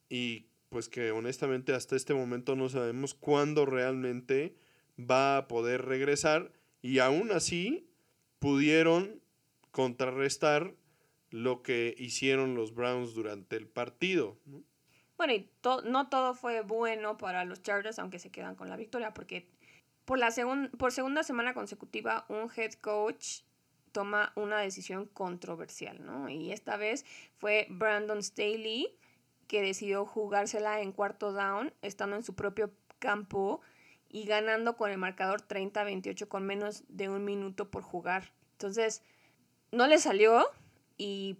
[0.09, 4.55] y pues que honestamente hasta este momento no sabemos cuándo realmente
[4.97, 7.91] va a poder regresar y aún así
[8.39, 9.21] pudieron
[9.73, 10.77] contrarrestar
[11.31, 14.39] lo que hicieron los Browns durante el partido.
[15.17, 15.51] Bueno, y
[15.87, 19.49] no todo fue bueno para los Chargers, aunque se quedan con la victoria, porque
[20.05, 20.33] por, la
[20.79, 23.41] por segunda semana consecutiva un head coach
[23.93, 26.29] toma una decisión controversial, ¿no?
[26.29, 27.05] Y esta vez
[27.39, 28.97] fue Brandon Staley
[29.47, 33.61] que decidió jugársela en cuarto down, estando en su propio campo
[34.09, 38.33] y ganando con el marcador 30-28 con menos de un minuto por jugar.
[38.53, 39.03] Entonces,
[39.73, 40.47] no le salió
[40.97, 41.39] y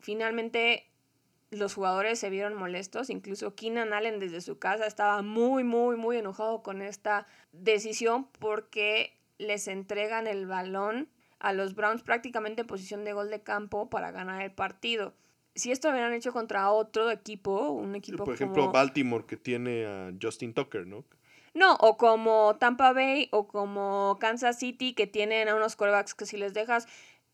[0.00, 0.86] finalmente
[1.50, 6.16] los jugadores se vieron molestos, incluso Keenan Allen desde su casa estaba muy, muy, muy
[6.16, 13.04] enojado con esta decisión porque les entregan el balón a los Browns prácticamente en posición
[13.04, 15.14] de gol de campo para ganar el partido.
[15.54, 19.86] Si esto lo hubieran hecho contra otro equipo, un equipo Por ejemplo, Baltimore que tiene
[19.86, 21.04] a Justin Tucker, ¿no?
[21.54, 26.26] No, o como Tampa Bay o como Kansas City que tienen a unos corebacks que
[26.26, 26.86] si les dejas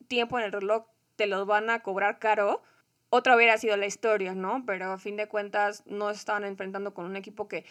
[0.06, 0.84] tiempo en el reloj
[1.16, 2.62] te los van a cobrar caro
[3.14, 4.64] otra hubiera sido la historia, ¿no?
[4.64, 7.66] Pero a fin de cuentas no estaban enfrentando con un equipo que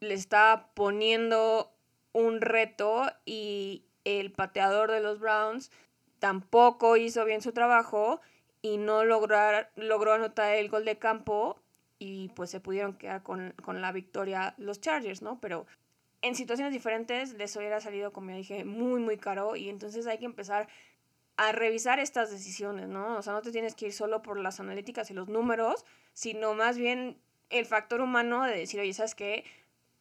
[0.00, 1.72] le está poniendo
[2.12, 5.70] un reto y el pateador de los Browns
[6.18, 8.20] tampoco hizo bien su trabajo
[8.62, 11.60] y no lograr, logró anotar el gol de campo
[11.98, 15.40] y pues se pudieron quedar con, con, la victoria los Chargers, ¿no?
[15.40, 15.66] Pero
[16.22, 20.18] en situaciones diferentes les hubiera salido, como ya dije, muy, muy caro y entonces hay
[20.18, 20.68] que empezar
[21.36, 23.16] a revisar estas decisiones, ¿no?
[23.16, 26.54] O sea, no te tienes que ir solo por las analíticas y los números, sino
[26.54, 27.18] más bien
[27.50, 29.44] el factor humano de decir, oye, ¿sabes qué?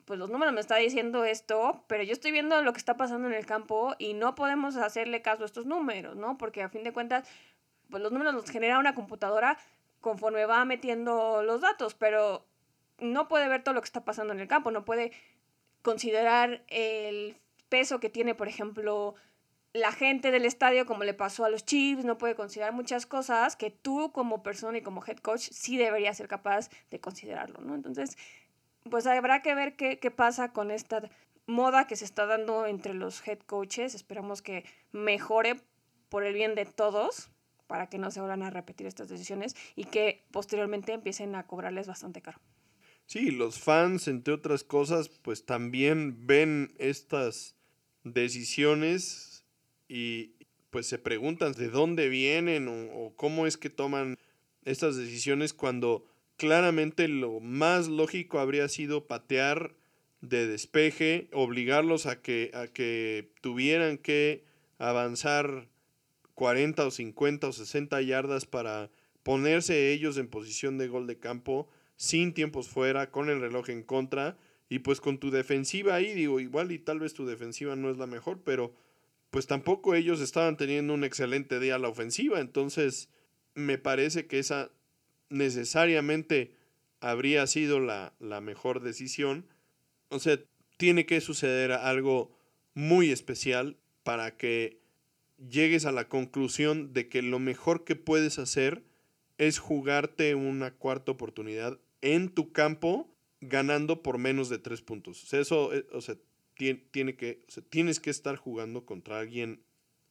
[0.05, 3.27] Pues los números me están diciendo esto, pero yo estoy viendo lo que está pasando
[3.27, 6.37] en el campo y no podemos hacerle caso a estos números, ¿no?
[6.37, 7.27] Porque a fin de cuentas,
[7.89, 9.57] pues los números los genera una computadora
[10.01, 12.45] conforme va metiendo los datos, pero
[12.99, 15.11] no puede ver todo lo que está pasando en el campo, no puede
[15.81, 17.37] considerar el
[17.69, 19.15] peso que tiene, por ejemplo,
[19.73, 23.55] la gente del estadio, como le pasó a los Chiefs, no puede considerar muchas cosas
[23.55, 27.73] que tú como persona y como head coach sí deberías ser capaz de considerarlo, ¿no?
[27.73, 28.15] Entonces,
[28.89, 31.09] pues habrá que ver qué, qué pasa con esta
[31.45, 33.95] moda que se está dando entre los head coaches.
[33.95, 35.55] Esperamos que mejore
[36.09, 37.29] por el bien de todos
[37.67, 41.87] para que no se vuelvan a repetir estas decisiones y que posteriormente empiecen a cobrarles
[41.87, 42.39] bastante caro.
[43.05, 47.55] Sí, los fans, entre otras cosas, pues también ven estas
[48.03, 49.45] decisiones
[49.87, 50.35] y
[50.69, 54.17] pues se preguntan de dónde vienen o, cómo es que toman
[54.63, 56.05] estas decisiones cuando
[56.37, 59.75] claramente lo más lógico habría sido patear
[60.21, 64.45] de despeje, obligarlos a que, a que tuvieran que
[64.77, 65.67] avanzar
[66.35, 68.89] 40 o 50 o 60 yardas para
[69.23, 73.83] ponerse ellos en posición de gol de campo, sin tiempos fuera, con el reloj en
[73.83, 74.37] contra,
[74.69, 77.97] y pues con tu defensiva ahí, digo, igual y tal vez tu defensiva no es
[77.97, 78.73] la mejor, pero
[79.29, 82.39] pues tampoco ellos estaban teniendo un excelente día a la ofensiva.
[82.39, 83.09] Entonces,
[83.55, 84.71] me parece que esa
[85.33, 86.55] necesariamente
[86.99, 89.45] habría sido la, la mejor decisión.
[90.09, 90.39] O sea,
[90.77, 92.37] tiene que suceder algo
[92.73, 94.79] muy especial para que
[95.37, 98.83] llegues a la conclusión de que lo mejor que puedes hacer
[99.37, 103.09] es jugarte una cuarta oportunidad en tu campo
[103.41, 105.33] ganando por menos de tres puntos.
[105.33, 106.15] Eso, eh, o sea,
[106.55, 109.61] tiene que, tienes que estar jugando contra alguien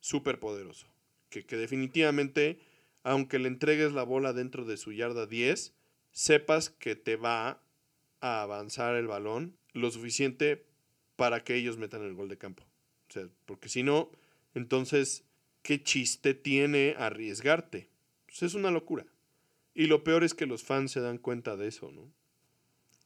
[0.00, 0.86] súper poderoso.
[1.30, 2.58] Que, que definitivamente,
[3.02, 5.74] aunque le entregues la bola dentro de su yarda 10,
[6.12, 7.62] sepas que te va
[8.20, 10.64] a avanzar el balón lo suficiente
[11.16, 12.64] para que ellos metan el gol de campo.
[13.08, 14.10] O sea, porque si no,
[14.54, 15.24] entonces,
[15.62, 17.88] ¿qué chiste tiene arriesgarte?
[18.26, 19.06] Pues es una locura.
[19.74, 22.12] Y lo peor es que los fans se dan cuenta de eso, ¿no?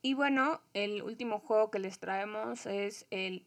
[0.03, 3.45] Y bueno, el último juego que les traemos es el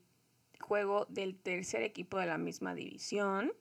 [0.60, 3.54] juego del tercer equipo de la misma división.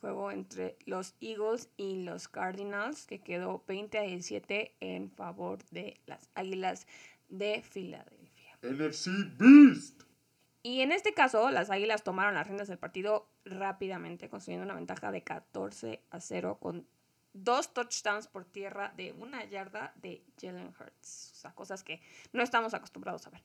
[0.00, 6.00] Juego entre los Eagles y los Cardinals, que quedó 20 a 17 en favor de
[6.06, 6.86] las Águilas
[7.28, 8.58] de Filadelfia.
[8.62, 10.02] NFC Beast.
[10.62, 15.10] Y en este caso, las Águilas tomaron las riendas del partido rápidamente, construyendo una ventaja
[15.10, 16.86] de 14 a 0 con
[17.32, 21.32] dos touchdowns por tierra de una yarda de Jalen Hurts.
[21.32, 22.00] O sea, cosas que
[22.32, 23.42] no estamos acostumbrados a ver.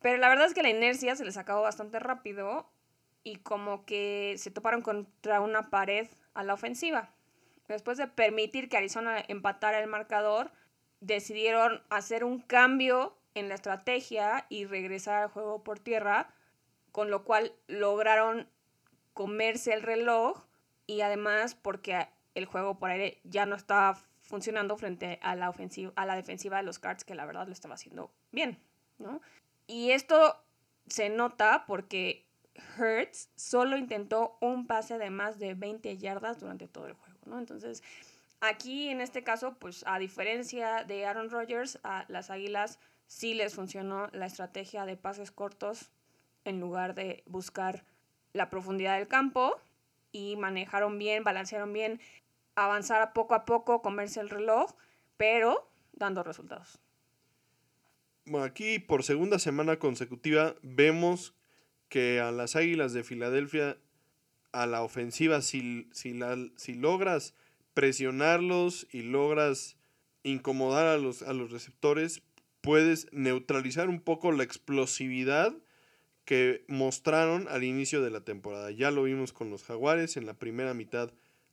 [0.00, 2.70] Pero la verdad es que la inercia se les acabó bastante rápido
[3.28, 7.10] y como que se toparon contra una pared a la ofensiva.
[7.68, 10.50] Después de permitir que Arizona empatara el marcador,
[11.00, 16.34] decidieron hacer un cambio en la estrategia y regresar al juego por tierra,
[16.90, 18.48] con lo cual lograron
[19.12, 20.42] comerse el reloj
[20.86, 25.92] y además porque el juego por aire ya no estaba funcionando frente a la, ofensiva,
[25.96, 28.58] a la defensiva de los Cards, que la verdad lo estaba haciendo bien,
[28.96, 29.20] ¿no?
[29.66, 30.42] Y esto
[30.86, 32.27] se nota porque
[32.76, 37.38] Hertz solo intentó un pase de más de 20 yardas durante todo el juego, ¿no?
[37.38, 37.82] Entonces,
[38.40, 43.54] aquí en este caso, pues a diferencia de Aaron Rodgers, a las Águilas sí les
[43.54, 45.90] funcionó la estrategia de pases cortos
[46.44, 47.84] en lugar de buscar
[48.32, 49.56] la profundidad del campo
[50.12, 52.00] y manejaron bien, balancearon bien
[52.54, 54.72] avanzar poco a poco, comerse el reloj,
[55.16, 56.80] pero dando resultados.
[58.42, 61.34] Aquí por segunda semana consecutiva vemos
[61.88, 63.78] que a las Águilas de Filadelfia,
[64.52, 66.18] a la ofensiva, si, si,
[66.56, 67.34] si logras
[67.74, 69.76] presionarlos y logras
[70.22, 72.22] incomodar a los, a los receptores,
[72.60, 75.54] puedes neutralizar un poco la explosividad
[76.24, 78.70] que mostraron al inicio de la temporada.
[78.70, 81.10] Ya lo vimos con los Jaguares en la primera mitad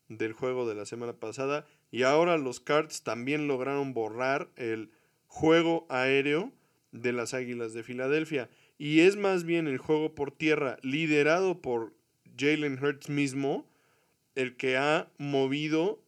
[0.09, 1.65] del juego de la semana pasada.
[1.91, 4.91] Y ahora los Cards también lograron borrar el
[5.27, 6.51] juego aéreo
[6.91, 8.49] de las Águilas de Filadelfia.
[8.77, 11.93] Y es más bien el juego por tierra liderado por
[12.37, 13.67] Jalen Hurts mismo
[14.35, 16.01] el que ha movido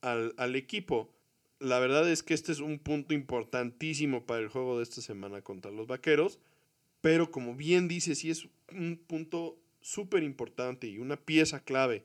[0.00, 1.12] al, al, equipo.
[1.58, 5.42] La verdad es que este es un punto importantísimo para el juego de esta semana
[5.42, 6.38] contra los Vaqueros.
[7.00, 12.04] Pero como bien dice, sí es un punto súper importante y una pieza clave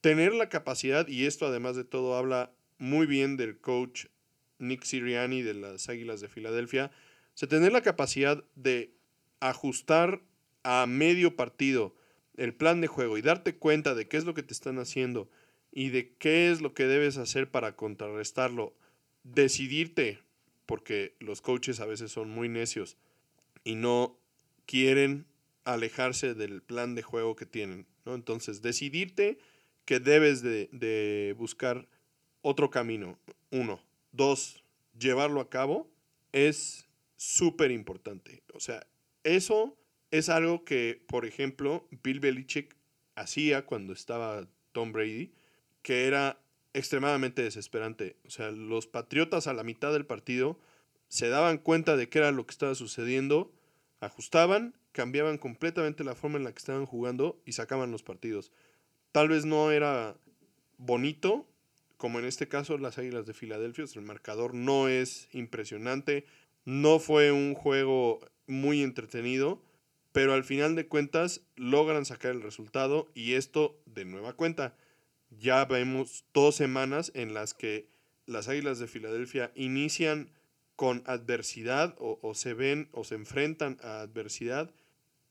[0.00, 4.06] tener la capacidad, y esto además de todo habla muy bien del coach
[4.60, 6.92] Nick Siriani de las Águilas de Filadelfia,
[7.42, 8.95] o tener la capacidad de
[9.40, 10.22] ajustar
[10.62, 11.94] a medio partido
[12.36, 15.30] el plan de juego y darte cuenta de qué es lo que te están haciendo
[15.72, 18.74] y de qué es lo que debes hacer para contrarrestarlo,
[19.24, 20.20] decidirte,
[20.64, 22.96] porque los coaches a veces son muy necios
[23.64, 24.18] y no
[24.66, 25.26] quieren
[25.64, 28.14] alejarse del plan de juego que tienen, ¿no?
[28.14, 29.38] Entonces, decidirte
[29.84, 31.88] que debes de, buscar
[32.42, 33.18] otro camino.
[33.50, 33.80] Uno.
[34.12, 34.62] Dos,
[34.98, 35.90] llevarlo a cabo
[36.32, 38.42] es súper importante.
[38.54, 38.86] O sea,
[39.26, 39.76] eso
[40.10, 42.76] es algo que, por ejemplo, Bill Belichick
[43.16, 45.34] hacía cuando estaba Tom Brady,
[45.82, 46.40] que era
[46.74, 48.16] extremadamente desesperante.
[48.24, 50.58] O sea, los Patriotas a la mitad del partido
[51.08, 53.52] se daban cuenta de qué era lo que estaba sucediendo,
[54.00, 58.52] ajustaban, cambiaban completamente la forma en la que estaban jugando y sacaban los partidos.
[59.12, 60.16] Tal vez no era
[60.78, 61.48] bonito,
[61.96, 66.26] como en este caso las Águilas de Filadelfia, el marcador no es impresionante,
[66.64, 69.62] no fue un juego muy entretenido,
[70.12, 74.76] pero al final de cuentas logran sacar el resultado y esto de nueva cuenta.
[75.30, 77.88] Ya vemos dos semanas en las que
[78.26, 80.30] las Águilas de Filadelfia inician
[80.74, 84.70] con adversidad o, o se ven o se enfrentan a adversidad,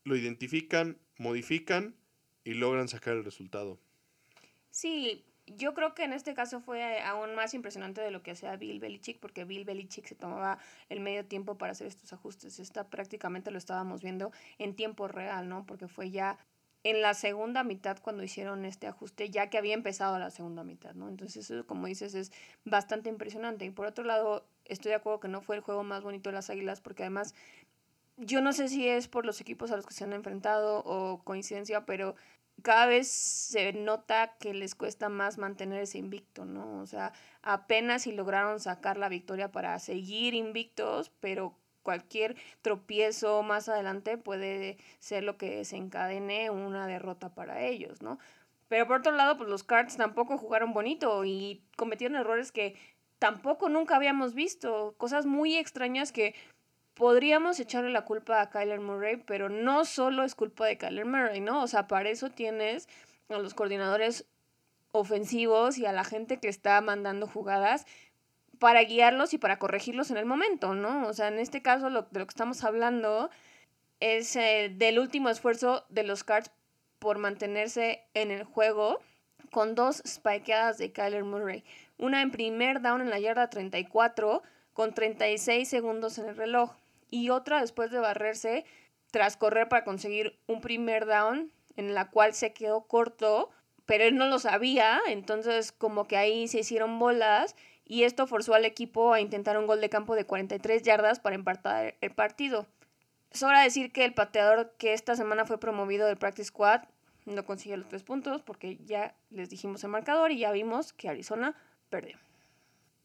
[0.04, 1.96] lo identifican, modifican
[2.44, 3.80] y logran sacar el resultado.
[4.72, 8.56] Sí, yo creo que en este caso fue aún más impresionante de lo que hacía
[8.56, 10.58] Bill Belichick, porque Bill Belichick se tomaba
[10.90, 12.60] el medio tiempo para hacer estos ajustes.
[12.60, 15.66] Esta prácticamente lo estábamos viendo en tiempo real, ¿no?
[15.66, 16.38] Porque fue ya
[16.84, 20.94] en la segunda mitad cuando hicieron este ajuste, ya que había empezado la segunda mitad,
[20.94, 21.10] ¿no?
[21.10, 22.32] Entonces eso, como dices, es
[22.64, 23.66] bastante impresionante.
[23.66, 26.36] Y por otro lado, estoy de acuerdo que no fue el juego más bonito de
[26.36, 27.34] las Águilas, porque además
[28.18, 31.24] yo no sé si es por los equipos a los que se han enfrentado o
[31.24, 32.16] coincidencia, pero
[32.62, 36.80] cada vez se nota que les cuesta más mantener ese invicto, ¿no?
[36.80, 43.70] O sea, apenas si lograron sacar la victoria para seguir invictos, pero cualquier tropiezo más
[43.70, 48.18] adelante puede ser lo que desencadene una derrota para ellos, ¿no?
[48.68, 52.76] Pero por otro lado, pues los Cards tampoco jugaron bonito y cometieron errores que
[53.20, 56.34] tampoco nunca habíamos visto, cosas muy extrañas que
[56.96, 61.42] podríamos echarle la culpa a Kyler Murray, pero no solo es culpa de Kyler Murray,
[61.42, 61.62] ¿no?
[61.62, 62.88] O sea, para eso tienes
[63.30, 64.26] a los coordinadores
[64.92, 67.86] ofensivos y a la gente que está mandando jugadas
[68.60, 71.08] para guiarlos y para corregirlos en el momento, ¿no?
[71.08, 73.30] O sea, en este caso lo, de lo que estamos hablando
[74.00, 76.52] es eh, del último esfuerzo de los Cards
[77.00, 79.02] por mantenerse en el juego
[79.52, 81.66] con dos spikeadas de Kyler Murray.
[81.98, 84.44] Una en primer down en la yarda 34
[84.74, 86.72] con 36 segundos en el reloj
[87.10, 88.66] y otra después de barrerse
[89.12, 93.50] tras correr para conseguir un primer down en la cual se quedó corto,
[93.86, 98.54] pero él no lo sabía, entonces como que ahí se hicieron bolas y esto forzó
[98.54, 102.68] al equipo a intentar un gol de campo de 43 yardas para empatar el partido.
[103.32, 106.84] Sobra decir que el pateador que esta semana fue promovido del Practice Squad
[107.26, 111.10] no consiguió los tres puntos porque ya les dijimos el marcador y ya vimos que
[111.10, 111.56] Arizona
[111.90, 112.18] perdió.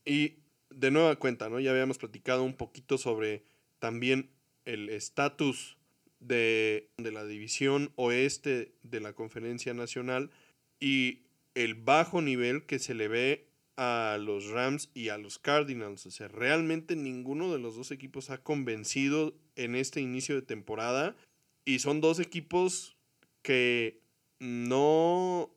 [0.04, 0.36] Y
[0.70, 1.58] de nueva cuenta, ¿no?
[1.58, 3.42] Ya habíamos platicado un poquito sobre
[3.80, 4.30] también
[4.64, 5.76] el estatus
[6.20, 10.30] de, de, la división oeste de la conferencia nacional
[10.78, 11.22] y
[11.54, 16.04] el bajo nivel que se le ve a los Rams y a los Cardinals.
[16.04, 21.16] O sea, realmente ninguno de los dos equipos ha convencido en este inicio de temporada.
[21.64, 22.96] Y son dos equipos
[23.42, 24.02] que
[24.38, 25.50] no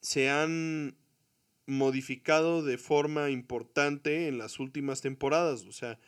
[0.00, 0.94] se han
[1.66, 5.64] modificado de forma importante en las últimas temporadas.
[5.64, 5.98] O sea,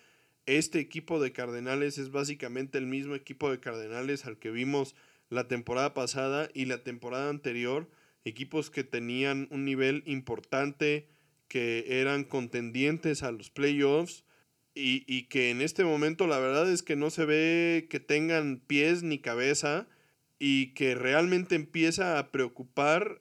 [0.47, 4.95] este equipo de Cardenales es básicamente el mismo equipo de Cardenales al que vimos
[5.29, 7.89] la temporada pasada y la temporada anterior.
[8.25, 11.09] Equipos que tenían un nivel importante
[11.49, 14.25] que eran contendientes a los playoffs
[14.75, 18.59] y, y, que en este momento la verdad es que no se ve que tengan
[18.59, 19.87] pies ni cabeza
[20.39, 23.21] y que realmente empieza a preocupar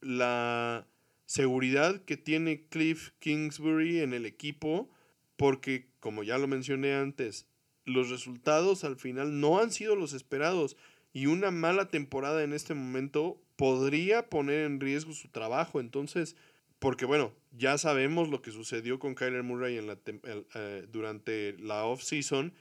[0.00, 0.86] la
[1.26, 4.90] seguridad que tiene Cliff Kingsbury en el equipo
[5.36, 7.46] porque como ya lo mencioné antes
[7.84, 10.76] los resultados al final no han sido los esperados
[11.12, 16.36] y una mala temporada en este momento podría poner en riesgo su trabajo entonces
[16.82, 21.84] porque bueno, ya sabemos lo que sucedió con Kyler Murray en la eh, durante la
[21.84, 22.52] off-season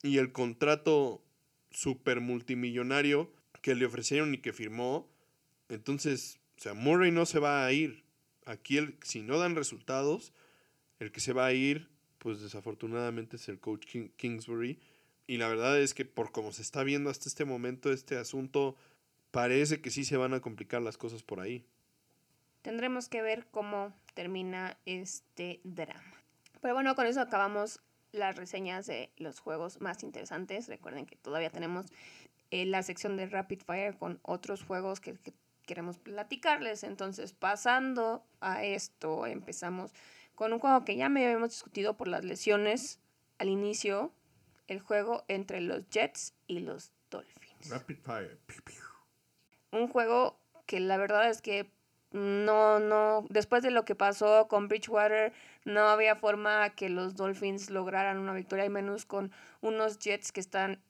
[0.00, 1.24] y el contrato
[1.72, 5.10] super multimillonario que le ofrecieron y que firmó.
[5.68, 8.04] Entonces, o sea, Murray no se va a ir.
[8.46, 10.32] Aquí, el, si no dan resultados,
[11.00, 11.88] el que se va a ir,
[12.24, 13.84] pues desafortunadamente es el coach
[14.16, 14.80] Kingsbury.
[15.26, 18.76] Y la verdad es que por como se está viendo hasta este momento este asunto,
[19.30, 21.66] parece que sí se van a complicar las cosas por ahí.
[22.62, 26.24] Tendremos que ver cómo termina este drama.
[26.62, 30.66] Pero bueno, con eso acabamos las reseñas de los juegos más interesantes.
[30.66, 31.84] Recuerden que todavía tenemos
[32.50, 35.34] eh, la sección de Rapid Fire con otros juegos que, que
[35.66, 36.84] queremos platicarles.
[36.84, 39.92] Entonces, pasando a esto, empezamos
[40.34, 43.00] con un juego que ya me habíamos discutido por las lesiones
[43.38, 44.12] al inicio,
[44.66, 47.70] el juego entre los Jets y los Dolphins.
[47.70, 48.38] Rapid Fire.
[49.70, 51.70] Un juego que la verdad es que
[52.10, 55.32] no, no, después de lo que pasó con Bridgewater,
[55.64, 60.40] no había forma que los Dolphins lograran una victoria, y menos con unos Jets que
[60.40, 60.80] están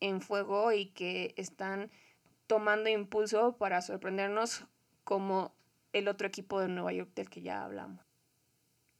[0.00, 1.90] en fuego y que están
[2.46, 4.64] tomando impulso para sorprendernos
[5.04, 5.54] como
[5.92, 8.11] el otro equipo de Nueva York del que ya hablamos.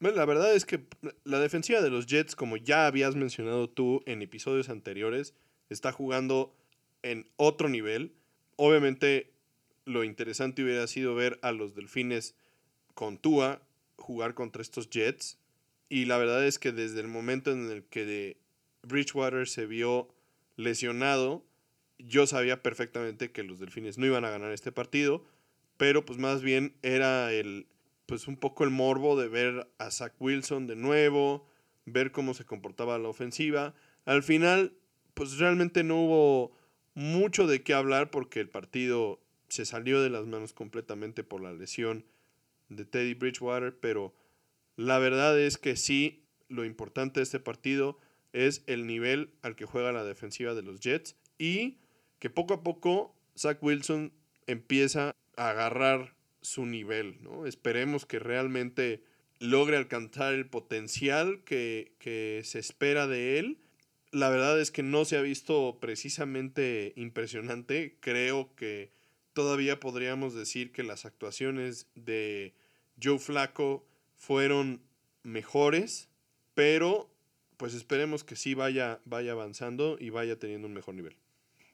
[0.03, 0.85] Bueno, la verdad es que
[1.23, 5.33] la defensiva de los Jets, como ya habías mencionado tú en episodios anteriores,
[5.71, 6.53] está jugando
[7.03, 8.13] en otro nivel.
[8.57, 9.31] Obviamente
[9.85, 12.35] lo interesante hubiera sido ver a los Delfines
[12.95, 13.63] con Tua
[13.95, 15.39] jugar contra estos Jets.
[15.89, 18.39] Y la verdad es que desde el momento en el que
[18.83, 20.09] Bridgewater se vio
[20.57, 21.45] lesionado,
[22.01, 25.25] yo sabía perfectamente que los Delfines no iban a ganar este partido,
[25.77, 27.69] pero pues más bien era el
[28.07, 31.47] pues un poco el morbo de ver a Zach Wilson de nuevo,
[31.87, 33.75] ver cómo se comportaba la ofensiva.
[34.05, 34.75] Al final,
[35.15, 36.57] pues realmente no hubo
[36.95, 41.53] mucho de qué hablar porque el partido se salió de las manos completamente por la
[41.53, 42.05] lesión
[42.69, 44.15] de Teddy Bridgewater, pero
[44.77, 47.99] la verdad es que sí, lo importante de este partido
[48.33, 51.79] es el nivel al que juega la defensiva de los Jets y
[52.19, 54.13] que poco a poco Zach Wilson
[54.47, 57.47] empieza a agarrar su nivel, ¿no?
[57.47, 59.03] Esperemos que realmente
[59.39, 63.59] logre alcanzar el potencial que, que se espera de él.
[64.11, 67.97] La verdad es que no se ha visto precisamente impresionante.
[68.01, 68.93] Creo que
[69.33, 72.55] todavía podríamos decir que las actuaciones de
[73.03, 73.87] Joe Flaco
[74.17, 74.83] fueron
[75.23, 76.09] mejores,
[76.55, 77.11] pero
[77.57, 81.17] pues esperemos que sí vaya, vaya avanzando y vaya teniendo un mejor nivel.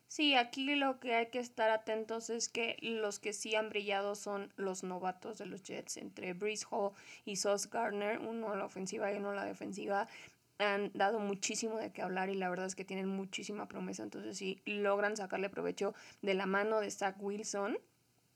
[0.08, 4.14] Sí, aquí lo que hay que estar atentos es que los que sí han brillado
[4.14, 6.92] son los novatos de los Jets, entre Breeze Hall
[7.26, 10.08] y Sauce Gardner, uno a la ofensiva y uno a la defensiva.
[10.58, 14.02] Han dado muchísimo de qué hablar y la verdad es que tienen muchísima promesa.
[14.02, 17.78] Entonces, si logran sacarle provecho de la mano de Zach Wilson,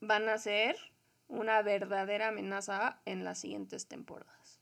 [0.00, 0.76] van a ser
[1.26, 4.60] una verdadera amenaza en las siguientes temporadas.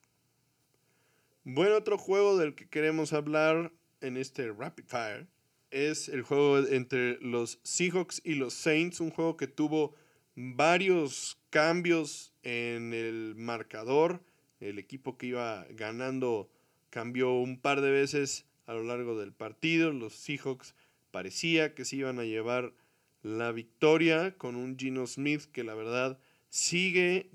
[1.43, 5.27] Bueno, otro juego del que queremos hablar en este Rapid Fire
[5.71, 9.95] es el juego entre los Seahawks y los Saints, un juego que tuvo
[10.35, 14.23] varios cambios en el marcador.
[14.61, 16.51] El equipo que iba ganando
[16.91, 19.93] cambió un par de veces a lo largo del partido.
[19.93, 20.75] Los Seahawks
[21.11, 22.73] parecía que se iban a llevar
[23.23, 26.19] la victoria con un Gino Smith que la verdad
[26.49, 27.31] sigue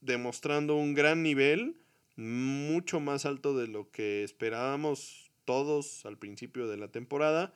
[0.00, 1.76] demostrando un gran nivel,
[2.16, 7.54] mucho más alto de lo que esperábamos todos al principio de la temporada.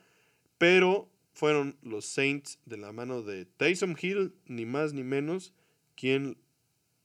[0.59, 5.53] Pero fueron los Saints de la mano de Tyson Hill, ni más ni menos,
[5.95, 6.39] quien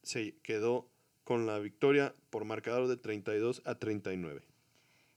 [0.04, 0.90] se quedó
[1.24, 4.42] con la victoria por marcador de 32 a 39.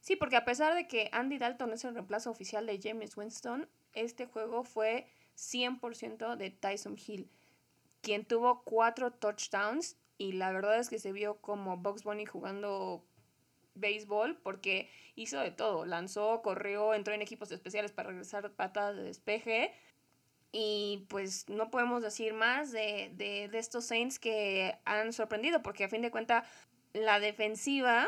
[0.01, 3.69] Sí, porque a pesar de que Andy Dalton es el reemplazo oficial de James Winston,
[3.95, 5.07] este juego fue
[5.37, 7.31] 100% de Tyson Hill,
[8.03, 13.05] quien tuvo cuatro touchdowns y la verdad es que se vio como Bugs Bunny jugando
[13.75, 15.87] béisbol porque hizo de todo.
[15.87, 19.73] Lanzó, corrió, entró en equipos especiales para regresar patadas de despeje.
[20.53, 25.85] Y pues no podemos decir más de, de, de estos Saints que han sorprendido, porque
[25.85, 26.47] a fin de cuentas
[26.93, 28.07] la defensiva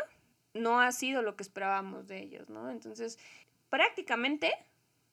[0.54, 2.70] no ha sido lo que esperábamos de ellos, ¿no?
[2.70, 3.18] Entonces,
[3.68, 4.52] prácticamente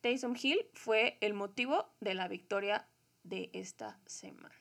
[0.02, 2.88] Taysom Hill fue el motivo de la victoria
[3.24, 4.54] de esta semana.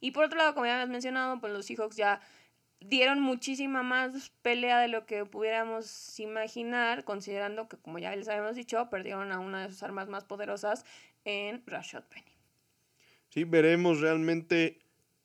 [0.00, 2.20] Y por otro lado, como ya habías mencionado, pues los Seahawks ya
[2.80, 8.56] dieron muchísima más pelea de lo que pudiéramos imaginar, considerando que, como ya les habíamos
[8.56, 10.84] dicho, perdieron a una de sus armas más poderosas
[11.24, 12.32] en Rashad Penny.
[13.30, 14.78] Sí, veremos realmente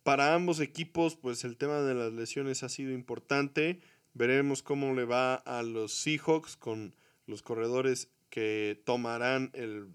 [0.04, 3.80] para ambos equipos, pues el tema de las lesiones ha sido importante.
[4.14, 6.96] Veremos cómo le va a los Seahawks con
[7.26, 9.88] los corredores que tomarán el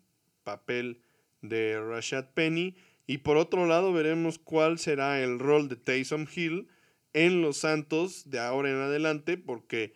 [0.45, 1.03] papel
[1.43, 2.75] de Rashad Penny.
[3.07, 6.69] Y por otro lado, veremos cuál será el rol de Taysom Hill
[7.13, 9.93] en los Santos de ahora en adelante, porque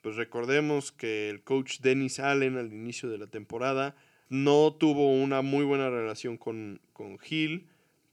[0.00, 3.96] pues recordemos que el coach Dennis Allen al inicio de la temporada
[4.28, 7.18] no tuvo una muy buena relación con, con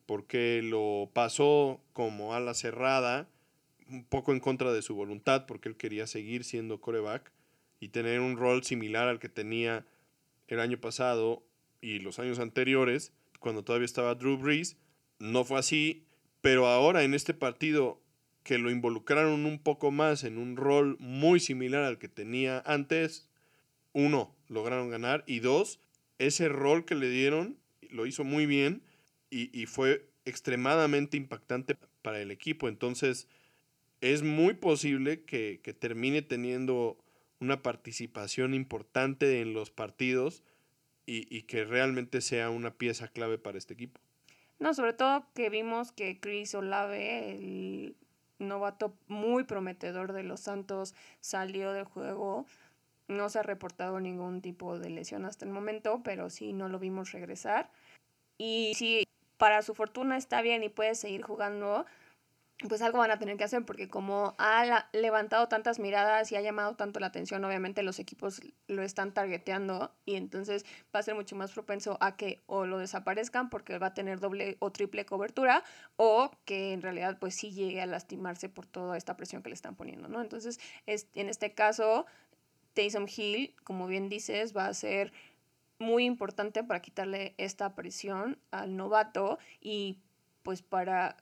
[0.06, 3.28] porque lo pasó como ala cerrada,
[3.90, 7.32] un poco en contra de su voluntad, porque él quería seguir siendo coreback
[7.80, 9.86] y tener un rol similar al que tenía
[10.48, 11.44] el año pasado
[11.82, 14.78] y los años anteriores, cuando todavía estaba Drew Brees.
[15.20, 16.06] No fue así,
[16.42, 18.03] pero ahora en este partido
[18.44, 23.30] que lo involucraron un poco más en un rol muy similar al que tenía antes,
[23.94, 25.80] uno, lograron ganar y dos,
[26.20, 27.58] ese rol que le dieron
[27.90, 28.82] lo hizo muy bien
[29.30, 32.68] y, fue extremadamente impactante para el equipo.
[32.68, 33.28] Entonces,
[34.00, 37.00] es muy posible que, que, termine teniendo
[37.40, 40.44] una participación importante en los partidos
[41.08, 44.00] y, y, que realmente sea una pieza clave para este equipo.
[44.60, 47.96] No, sobre todo que vimos que Chris Olave, el
[48.48, 52.46] novato muy prometedor de los Santos salió del juego.
[53.08, 56.80] No se ha reportado ningún tipo de lesión hasta el momento, pero sí no lo
[56.80, 57.70] vimos regresar.
[58.38, 61.86] Y si para su fortuna está bien y puede seguir jugando,
[62.68, 66.42] pues algo van a tener que hacer porque como ha levantado tantas miradas y ha
[66.42, 71.16] llamado tanto la atención, obviamente los equipos lo están targeteando y entonces va a ser
[71.16, 75.06] mucho más propenso a que o lo desaparezcan porque va a tener doble o triple
[75.06, 75.64] cobertura
[75.96, 79.56] o que en realidad pues sí llegue a lastimarse por toda esta presión que le
[79.56, 80.22] están poniendo, ¿no?
[80.22, 82.06] Entonces, es, en este caso,
[82.74, 85.14] Taysom Hill, como bien dices, va a ser
[85.80, 90.00] muy importante para quitarle esta presión al novato y
[90.44, 91.18] pues para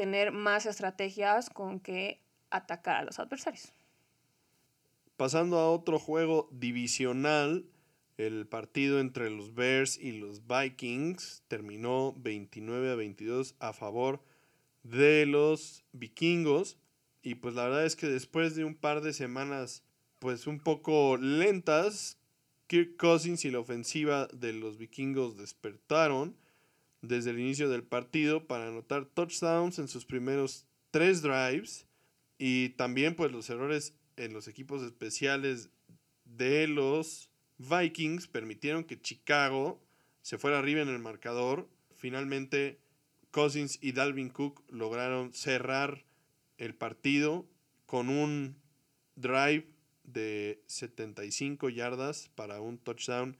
[0.00, 3.70] tener más estrategias con que atacar a los adversarios.
[5.18, 7.66] Pasando a otro juego divisional,
[8.16, 14.24] el partido entre los Bears y los Vikings terminó 29 a 22 a favor
[14.84, 16.78] de los vikingos.
[17.20, 19.84] Y pues la verdad es que después de un par de semanas
[20.18, 22.16] pues un poco lentas,
[22.68, 26.39] Kirk Cousins y la ofensiva de los vikingos despertaron
[27.02, 31.86] desde el inicio del partido para anotar touchdowns en sus primeros tres drives
[32.38, 35.70] y también pues los errores en los equipos especiales
[36.24, 39.80] de los Vikings permitieron que Chicago
[40.22, 41.68] se fuera arriba en el marcador.
[41.96, 42.80] Finalmente
[43.30, 46.04] Cousins y Dalvin Cook lograron cerrar
[46.58, 47.46] el partido
[47.86, 48.56] con un
[49.16, 49.66] drive
[50.04, 53.36] de 75 yardas para un touchdown.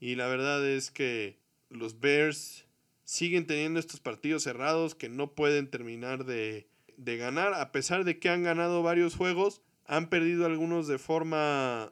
[0.00, 1.38] Y la verdad es que
[1.70, 2.67] los Bears
[3.08, 8.18] siguen teniendo estos partidos cerrados que no pueden terminar de, de ganar, a pesar de
[8.18, 11.90] que han ganado varios juegos, han perdido algunos de forma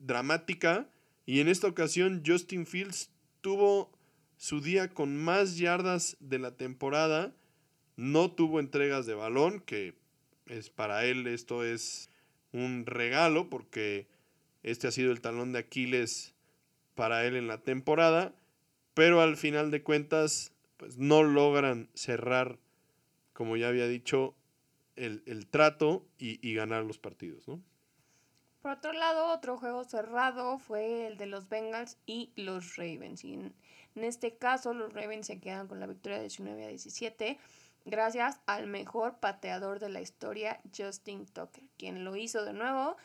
[0.00, 0.88] dramática.
[1.24, 3.92] Y en esta ocasión Justin Fields tuvo
[4.38, 7.32] su día con más yardas de la temporada.
[7.94, 9.94] No tuvo entregas de balón, que
[10.46, 12.10] es para él esto es
[12.50, 14.08] un regalo porque
[14.64, 16.34] este ha sido el talón de Aquiles
[16.96, 18.34] para él en la temporada,
[19.00, 22.58] pero al final de cuentas pues no logran cerrar,
[23.32, 24.34] como ya había dicho,
[24.94, 27.62] el, trato y, ganar los partidos, ¿no?
[28.60, 33.24] Por otro lado, otro juego cerrado fue el de los Bengals y los Ravens.
[33.24, 33.54] Y en,
[33.94, 37.38] en este caso, los Ravens se quedan con la victoria de 19 a 17
[37.86, 42.98] gracias al mejor pateador de la historia, Justin Tucker, quien lo hizo de nuevo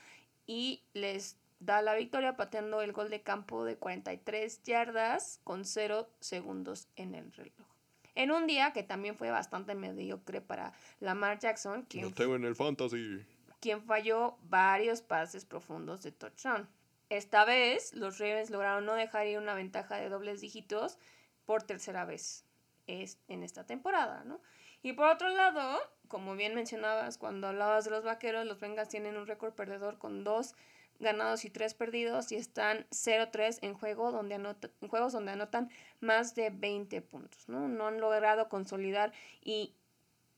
[0.46, 6.10] y les da la victoria pateando el gol de campo de 43 yardas con 0
[6.20, 7.68] segundos en el reloj.
[8.16, 12.56] En un día que también fue bastante mediocre para Lamar Jackson, quien, tengo en el
[12.56, 13.26] fantasy.
[13.60, 16.70] quien falló varios pases profundos de touchdown.
[17.10, 20.98] Esta vez, los Ravens lograron no dejar ir una ventaja de dobles dígitos
[21.46, 22.46] por tercera vez
[22.88, 24.40] en esta temporada, ¿no?
[24.82, 29.18] Y por otro lado, como bien mencionabas cuando hablabas de los vaqueros, los Bengals tienen
[29.18, 30.56] un récord perdedor con dos
[31.00, 35.70] ganados y tres perdidos y están 0-3 en, juego donde en juegos donde anotan
[36.00, 37.48] más de 20 puntos.
[37.50, 37.68] ¿no?
[37.68, 39.74] no han logrado consolidar y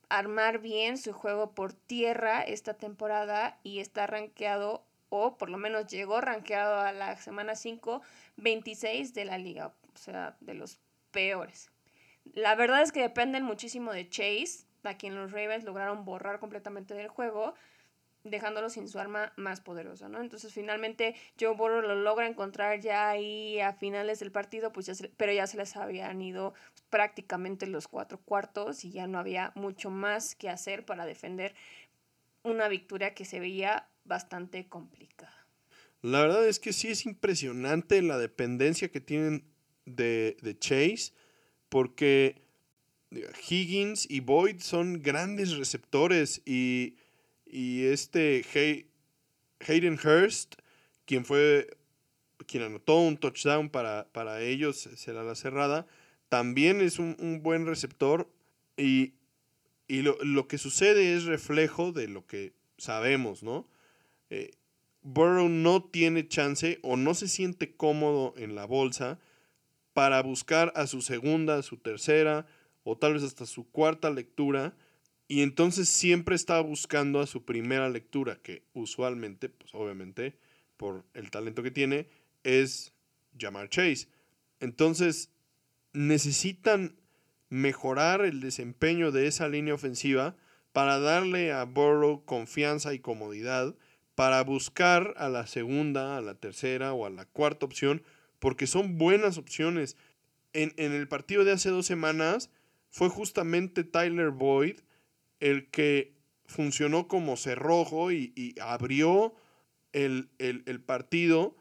[0.09, 5.87] armar bien su juego por tierra esta temporada y está rankeado o por lo menos
[5.87, 8.01] llegó rankeado a la semana 5,
[8.37, 10.79] 26 de la liga, o sea, de los
[11.11, 11.71] peores.
[12.33, 16.93] La verdad es que dependen muchísimo de Chase, a quien los Ravens lograron borrar completamente
[16.93, 17.53] del juego,
[18.29, 20.21] dejándolo sin su arma más poderosa, ¿no?
[20.21, 24.93] Entonces finalmente Joe Burrow lo logra encontrar ya ahí a finales del partido, pues ya
[25.17, 26.53] pero ya se les habían ido
[26.89, 31.55] prácticamente los cuatro cuartos y ya no había mucho más que hacer para defender
[32.43, 35.45] una victoria que se veía bastante complicada.
[36.01, 39.43] La verdad es que sí es impresionante la dependencia que tienen
[39.85, 41.13] de, de Chase
[41.69, 42.41] porque
[43.11, 46.95] Higgins y Boyd son grandes receptores y,
[47.51, 48.45] este
[49.59, 50.55] Hayden Hurst,
[51.05, 51.77] quien fue
[52.45, 55.87] quien anotó un touchdown para, para ellos, será la cerrada,
[56.29, 58.29] también es un, buen receptor
[58.77, 59.13] y,
[59.87, 63.67] lo, que sucede es reflejo de lo que sabemos, ¿no?
[64.29, 64.51] Eh,
[65.01, 69.19] Burrow no tiene chance o no se siente cómodo en la bolsa
[69.93, 72.45] para buscar a su segunda, a su tercera
[72.83, 74.75] o tal vez hasta su cuarta lectura
[75.27, 80.35] y entonces siempre está buscando a su primera lectura que usualmente, pues obviamente
[80.77, 82.07] por el talento que tiene,
[82.43, 82.93] es
[83.37, 84.07] llamar Chase.
[84.59, 85.31] Entonces
[85.93, 86.95] necesitan
[87.49, 90.35] mejorar el desempeño de esa línea ofensiva
[90.71, 93.75] para darle a Burrow confianza y comodidad
[94.15, 98.03] para buscar a la segunda, a la tercera o a la cuarta opción
[98.39, 99.97] porque son buenas opciones.
[100.53, 102.49] En, el partido de hace dos semanas
[102.89, 104.79] fue justamente Tyler Boyd
[105.39, 106.13] el que
[106.45, 109.35] funcionó como cerrojo y, abrió
[109.93, 111.55] el, el, partido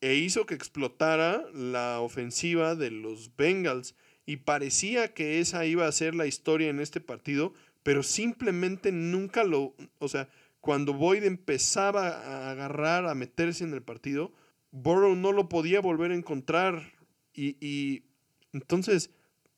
[0.00, 3.94] e hizo que explotara la ofensiva de los Bengals.
[4.26, 7.52] Y parecía que esa iba a ser la historia en este partido,
[7.82, 9.74] pero simplemente nunca lo...
[9.98, 10.28] O sea,
[10.60, 14.32] cuando Boyd empezaba a agarrar, a meterse en el partido,
[14.70, 16.94] Burrow no lo podía volver a encontrar.
[17.34, 18.04] Y,
[18.52, 19.10] entonces,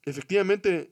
[0.05, 0.91] efectivamente,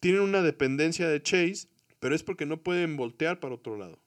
[0.00, 1.68] tienen una dependencia de Chase,
[2.00, 3.98] pero es porque no pueden voltear para otro lado.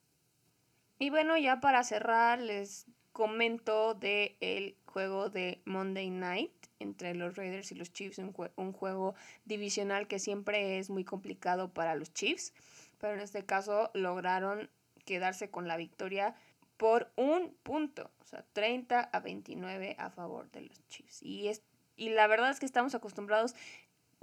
[0.99, 7.35] Y bueno, ya para cerrar, les comento de el juego de Monday Night entre los
[7.35, 9.15] Raiders y los Chiefs, un, un, juego
[9.45, 12.53] divisional que siempre es muy complicado para los Chiefs,
[12.99, 14.69] pero en este caso lograron
[15.05, 16.35] quedarse con la victoria
[16.77, 21.21] por un punto, o sea, 30 a 29 a favor de los Chiefs.
[21.21, 21.61] Y, es,
[21.95, 23.55] y la verdad es que estamos acostumbrados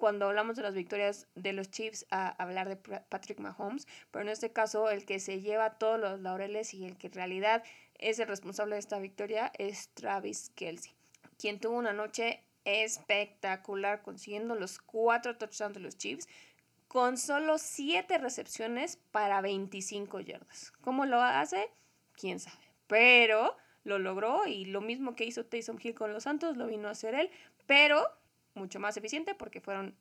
[0.01, 4.31] cuando hablamos de las victorias de los Chiefs a hablar de Patrick Mahomes, pero en
[4.31, 7.63] este caso el que se lleva todos los laureles y el que en realidad
[7.97, 10.95] es el responsable de esta victoria es Travis Kelsey,
[11.39, 16.29] quien tuvo una noche espectacular consiguiendo los cuatro touchdowns de los Chiefs
[16.89, 20.73] con solo siete recepciones para 25 yardas.
[20.81, 21.69] ¿Cómo lo hace?
[22.17, 22.57] quién sabe.
[22.87, 26.89] Pero lo logró y lo mismo que hizo Taysom Hill con los Santos lo vino
[26.89, 27.31] a hacer él,
[27.67, 28.07] pero
[28.61, 29.95] mucho más eficiente porque fueron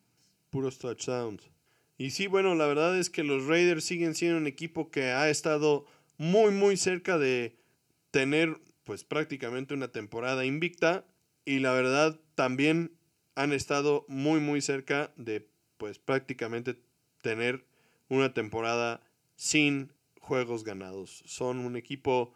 [0.49, 1.49] puros touchdowns.
[1.97, 5.29] Y sí, bueno, la verdad es que los Raiders siguen siendo un equipo que ha
[5.29, 5.85] estado
[6.17, 7.57] muy, muy cerca de
[8.11, 11.05] tener pues prácticamente una temporada invicta
[11.45, 12.91] y la verdad también
[13.35, 15.47] han estado muy muy cerca de
[15.77, 16.79] pues prácticamente
[17.21, 17.65] tener
[18.07, 19.01] una temporada
[19.35, 21.23] sin juegos ganados.
[21.25, 22.33] Son un equipo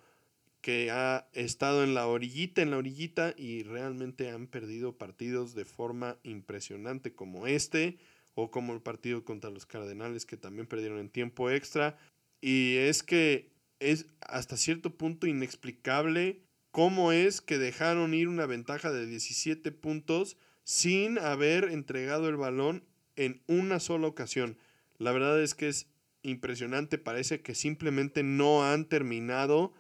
[0.64, 5.66] que ha estado en la orillita, en la orillita y realmente han perdido partidos de
[5.66, 7.98] forma impresionante como este
[8.34, 11.98] o como el partido contra los Cardenales que también perdieron en tiempo extra.
[12.40, 13.52] Y es que
[13.82, 16.40] es hasta cierto punto inexplicable
[16.72, 22.86] cómo es que dejaron ir una ventaja de 17 puntos sin haber entregado el balón
[23.18, 24.58] en una sola ocasión.
[24.98, 25.88] La verdad es que es
[26.22, 29.74] impresionante, parece que simplemente no han terminado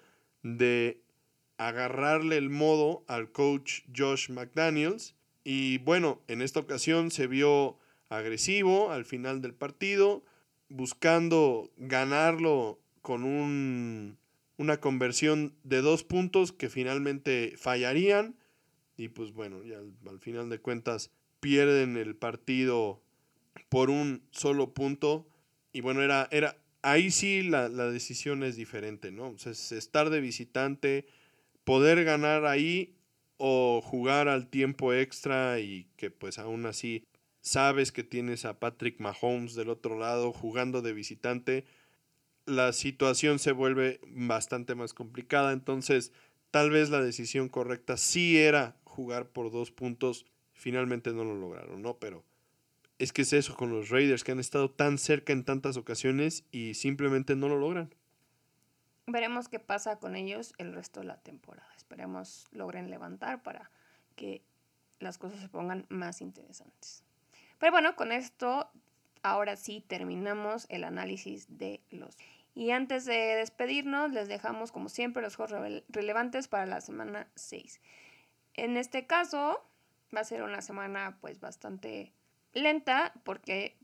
[0.43, 1.01] de
[1.57, 5.15] agarrarle el modo al coach Josh McDaniels.
[5.43, 7.77] Y bueno, en esta ocasión se vio
[8.09, 10.23] agresivo al final del partido,
[10.69, 14.17] buscando ganarlo con un,
[14.57, 18.35] una conversión de dos puntos que finalmente fallarían.
[18.95, 19.79] Y pues bueno, ya
[20.09, 23.01] al, final de cuentas pierden el partido
[23.69, 25.27] por un solo punto.
[25.71, 29.29] Y bueno, era, era ahí sí la, decisión es diferente, ¿no?
[29.29, 31.07] O sea, estar de visitante,
[31.63, 32.95] poder ganar ahí
[33.37, 37.05] o jugar al tiempo extra y que pues aún así
[37.41, 41.65] sabes que tienes a Patrick Mahomes del otro lado jugando de visitante,
[42.45, 45.53] la situación se vuelve bastante más complicada.
[45.53, 46.11] Entonces,
[46.51, 50.25] tal vez la decisión correcta sí era jugar por dos puntos.
[50.53, 51.97] Finalmente no lo lograron, ¿no?
[51.97, 52.23] Pero
[52.99, 56.45] es que es eso con los Raiders, que han estado tan cerca en tantas ocasiones
[56.51, 57.93] y simplemente no lo logran.
[59.05, 61.67] Veremos qué pasa con ellos el resto de la temporada.
[61.75, 63.69] Esperemos logren levantar para
[64.15, 64.41] que
[64.99, 67.03] las cosas se pongan más interesantes.
[67.59, 68.69] Pero bueno, con esto
[69.21, 72.17] ahora sí terminamos el análisis de los.
[72.55, 77.81] Y antes de despedirnos, les dejamos como siempre los juegos relevantes para la semana 6.
[78.53, 79.65] En este caso,
[80.15, 82.13] va a ser una semana pues bastante
[82.53, 83.75] lenta porque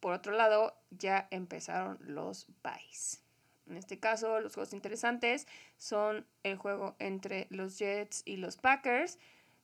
[0.00, 3.22] por otro lado ya empezaron los buys.
[3.68, 5.46] En este caso, los juegos interesantes
[5.76, 9.18] son el juego entre los Jets y los Packers,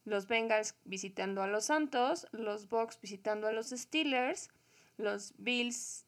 [0.05, 4.51] los Bengals visitando a los Santos, los Bucks visitando a los Steelers,
[4.99, 6.05] los Bills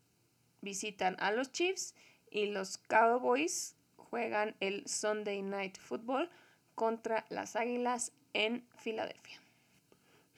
[0.61, 1.95] visitan a los Chiefs
[2.31, 6.31] y los Cowboys juegan el Sunday Night Football
[6.75, 9.41] contra las Águilas en Filadelfia.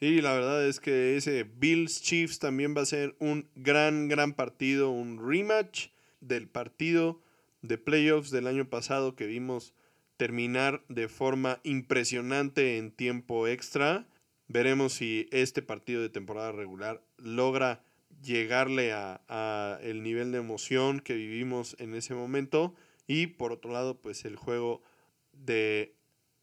[0.01, 4.33] Sí, la verdad es que ese Bills Chiefs también va a ser un gran, gran
[4.33, 5.89] partido, un rematch
[6.21, 7.21] del partido
[7.63, 9.75] de playoffs del año pasado que vimos
[10.17, 14.07] terminar de forma impresionante en tiempo extra.
[14.47, 17.83] Veremos si este partido de temporada regular logra
[18.23, 22.73] llegarle a, a, el nivel de emoción que vivimos en ese momento
[23.09, 24.81] y por otro lado pues el juego
[25.33, 25.98] de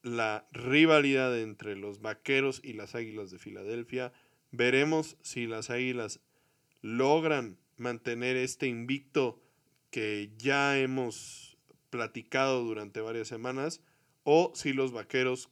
[0.05, 4.13] la rivalidad entre los Vaqueros y las Águilas de Filadelfia.
[4.51, 6.19] Veremos si las Águilas
[6.83, 9.41] logran mantener este invicto
[9.89, 11.57] que ya hemos
[11.89, 13.81] platicado durante varias semanas
[14.23, 15.49] o si los Vaqueros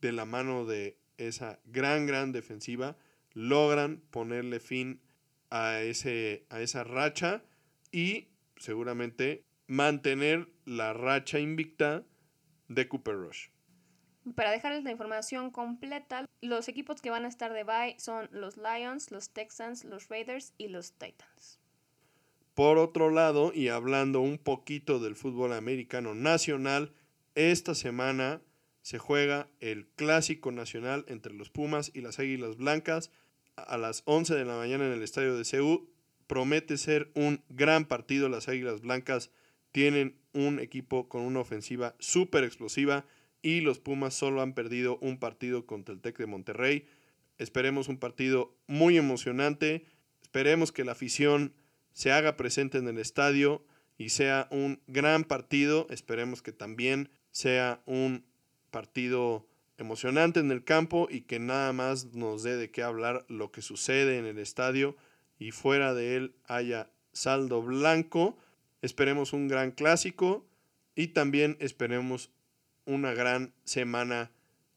[0.00, 2.96] de la mano de esa gran, gran defensiva
[3.34, 5.00] logran ponerle fin
[5.48, 7.44] a, ese, a esa racha
[7.92, 12.04] y seguramente mantener la racha invicta
[12.66, 13.51] de Cooper Rush.
[14.36, 18.56] Para dejarles la información completa, los equipos que van a estar de bye son los
[18.56, 21.58] Lions, los Texans, los Raiders y los Titans.
[22.54, 26.92] Por otro lado, y hablando un poquito del fútbol americano nacional,
[27.34, 28.42] esta semana
[28.82, 33.10] se juega el clásico nacional entre los Pumas y las Águilas Blancas
[33.56, 35.88] a las 11 de la mañana en el estadio de Seúl.
[36.26, 38.28] Promete ser un gran partido.
[38.28, 39.30] Las Águilas Blancas
[39.72, 43.04] tienen un equipo con una ofensiva súper explosiva
[43.42, 46.86] y los Pumas solo han perdido un partido contra el Tec de Monterrey.
[47.38, 49.84] Esperemos un partido muy emocionante.
[50.22, 51.52] Esperemos que la afición
[51.92, 53.64] se haga presente en el estadio
[53.98, 55.86] y sea un gran partido.
[55.90, 58.24] Esperemos que también sea un
[58.70, 63.50] partido emocionante en el campo y que nada más nos dé de qué hablar lo
[63.50, 64.96] que sucede en el estadio
[65.38, 68.38] y fuera de él haya saldo blanco.
[68.80, 70.46] Esperemos un gran clásico
[70.94, 72.30] y también esperemos
[72.84, 74.30] una gran semana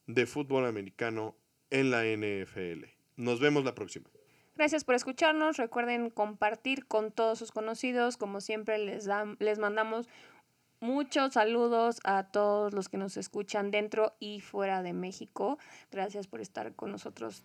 [0.08, 1.36] de fútbol americano
[1.70, 2.86] en la NFL.
[3.18, 4.10] Nos vemos la próxima.
[4.56, 5.58] Gracias por escucharnos.
[5.58, 8.18] Recuerden compartir con todos sus conocidos.
[8.18, 9.08] Como siempre, les,
[9.40, 10.08] les mandamos
[10.80, 15.58] muchos saludos a todos los que nos escuchan dentro y fuera de México.
[15.92, 17.44] Gracias por estar con nosotros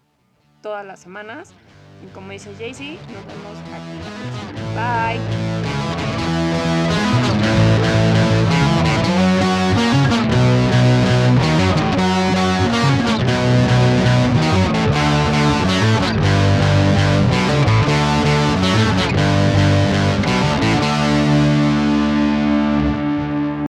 [0.62, 1.52] todas las semanas.
[2.04, 4.00] Y como dice Jaycee, nos vemos aquí.
[4.74, 5.80] Bye.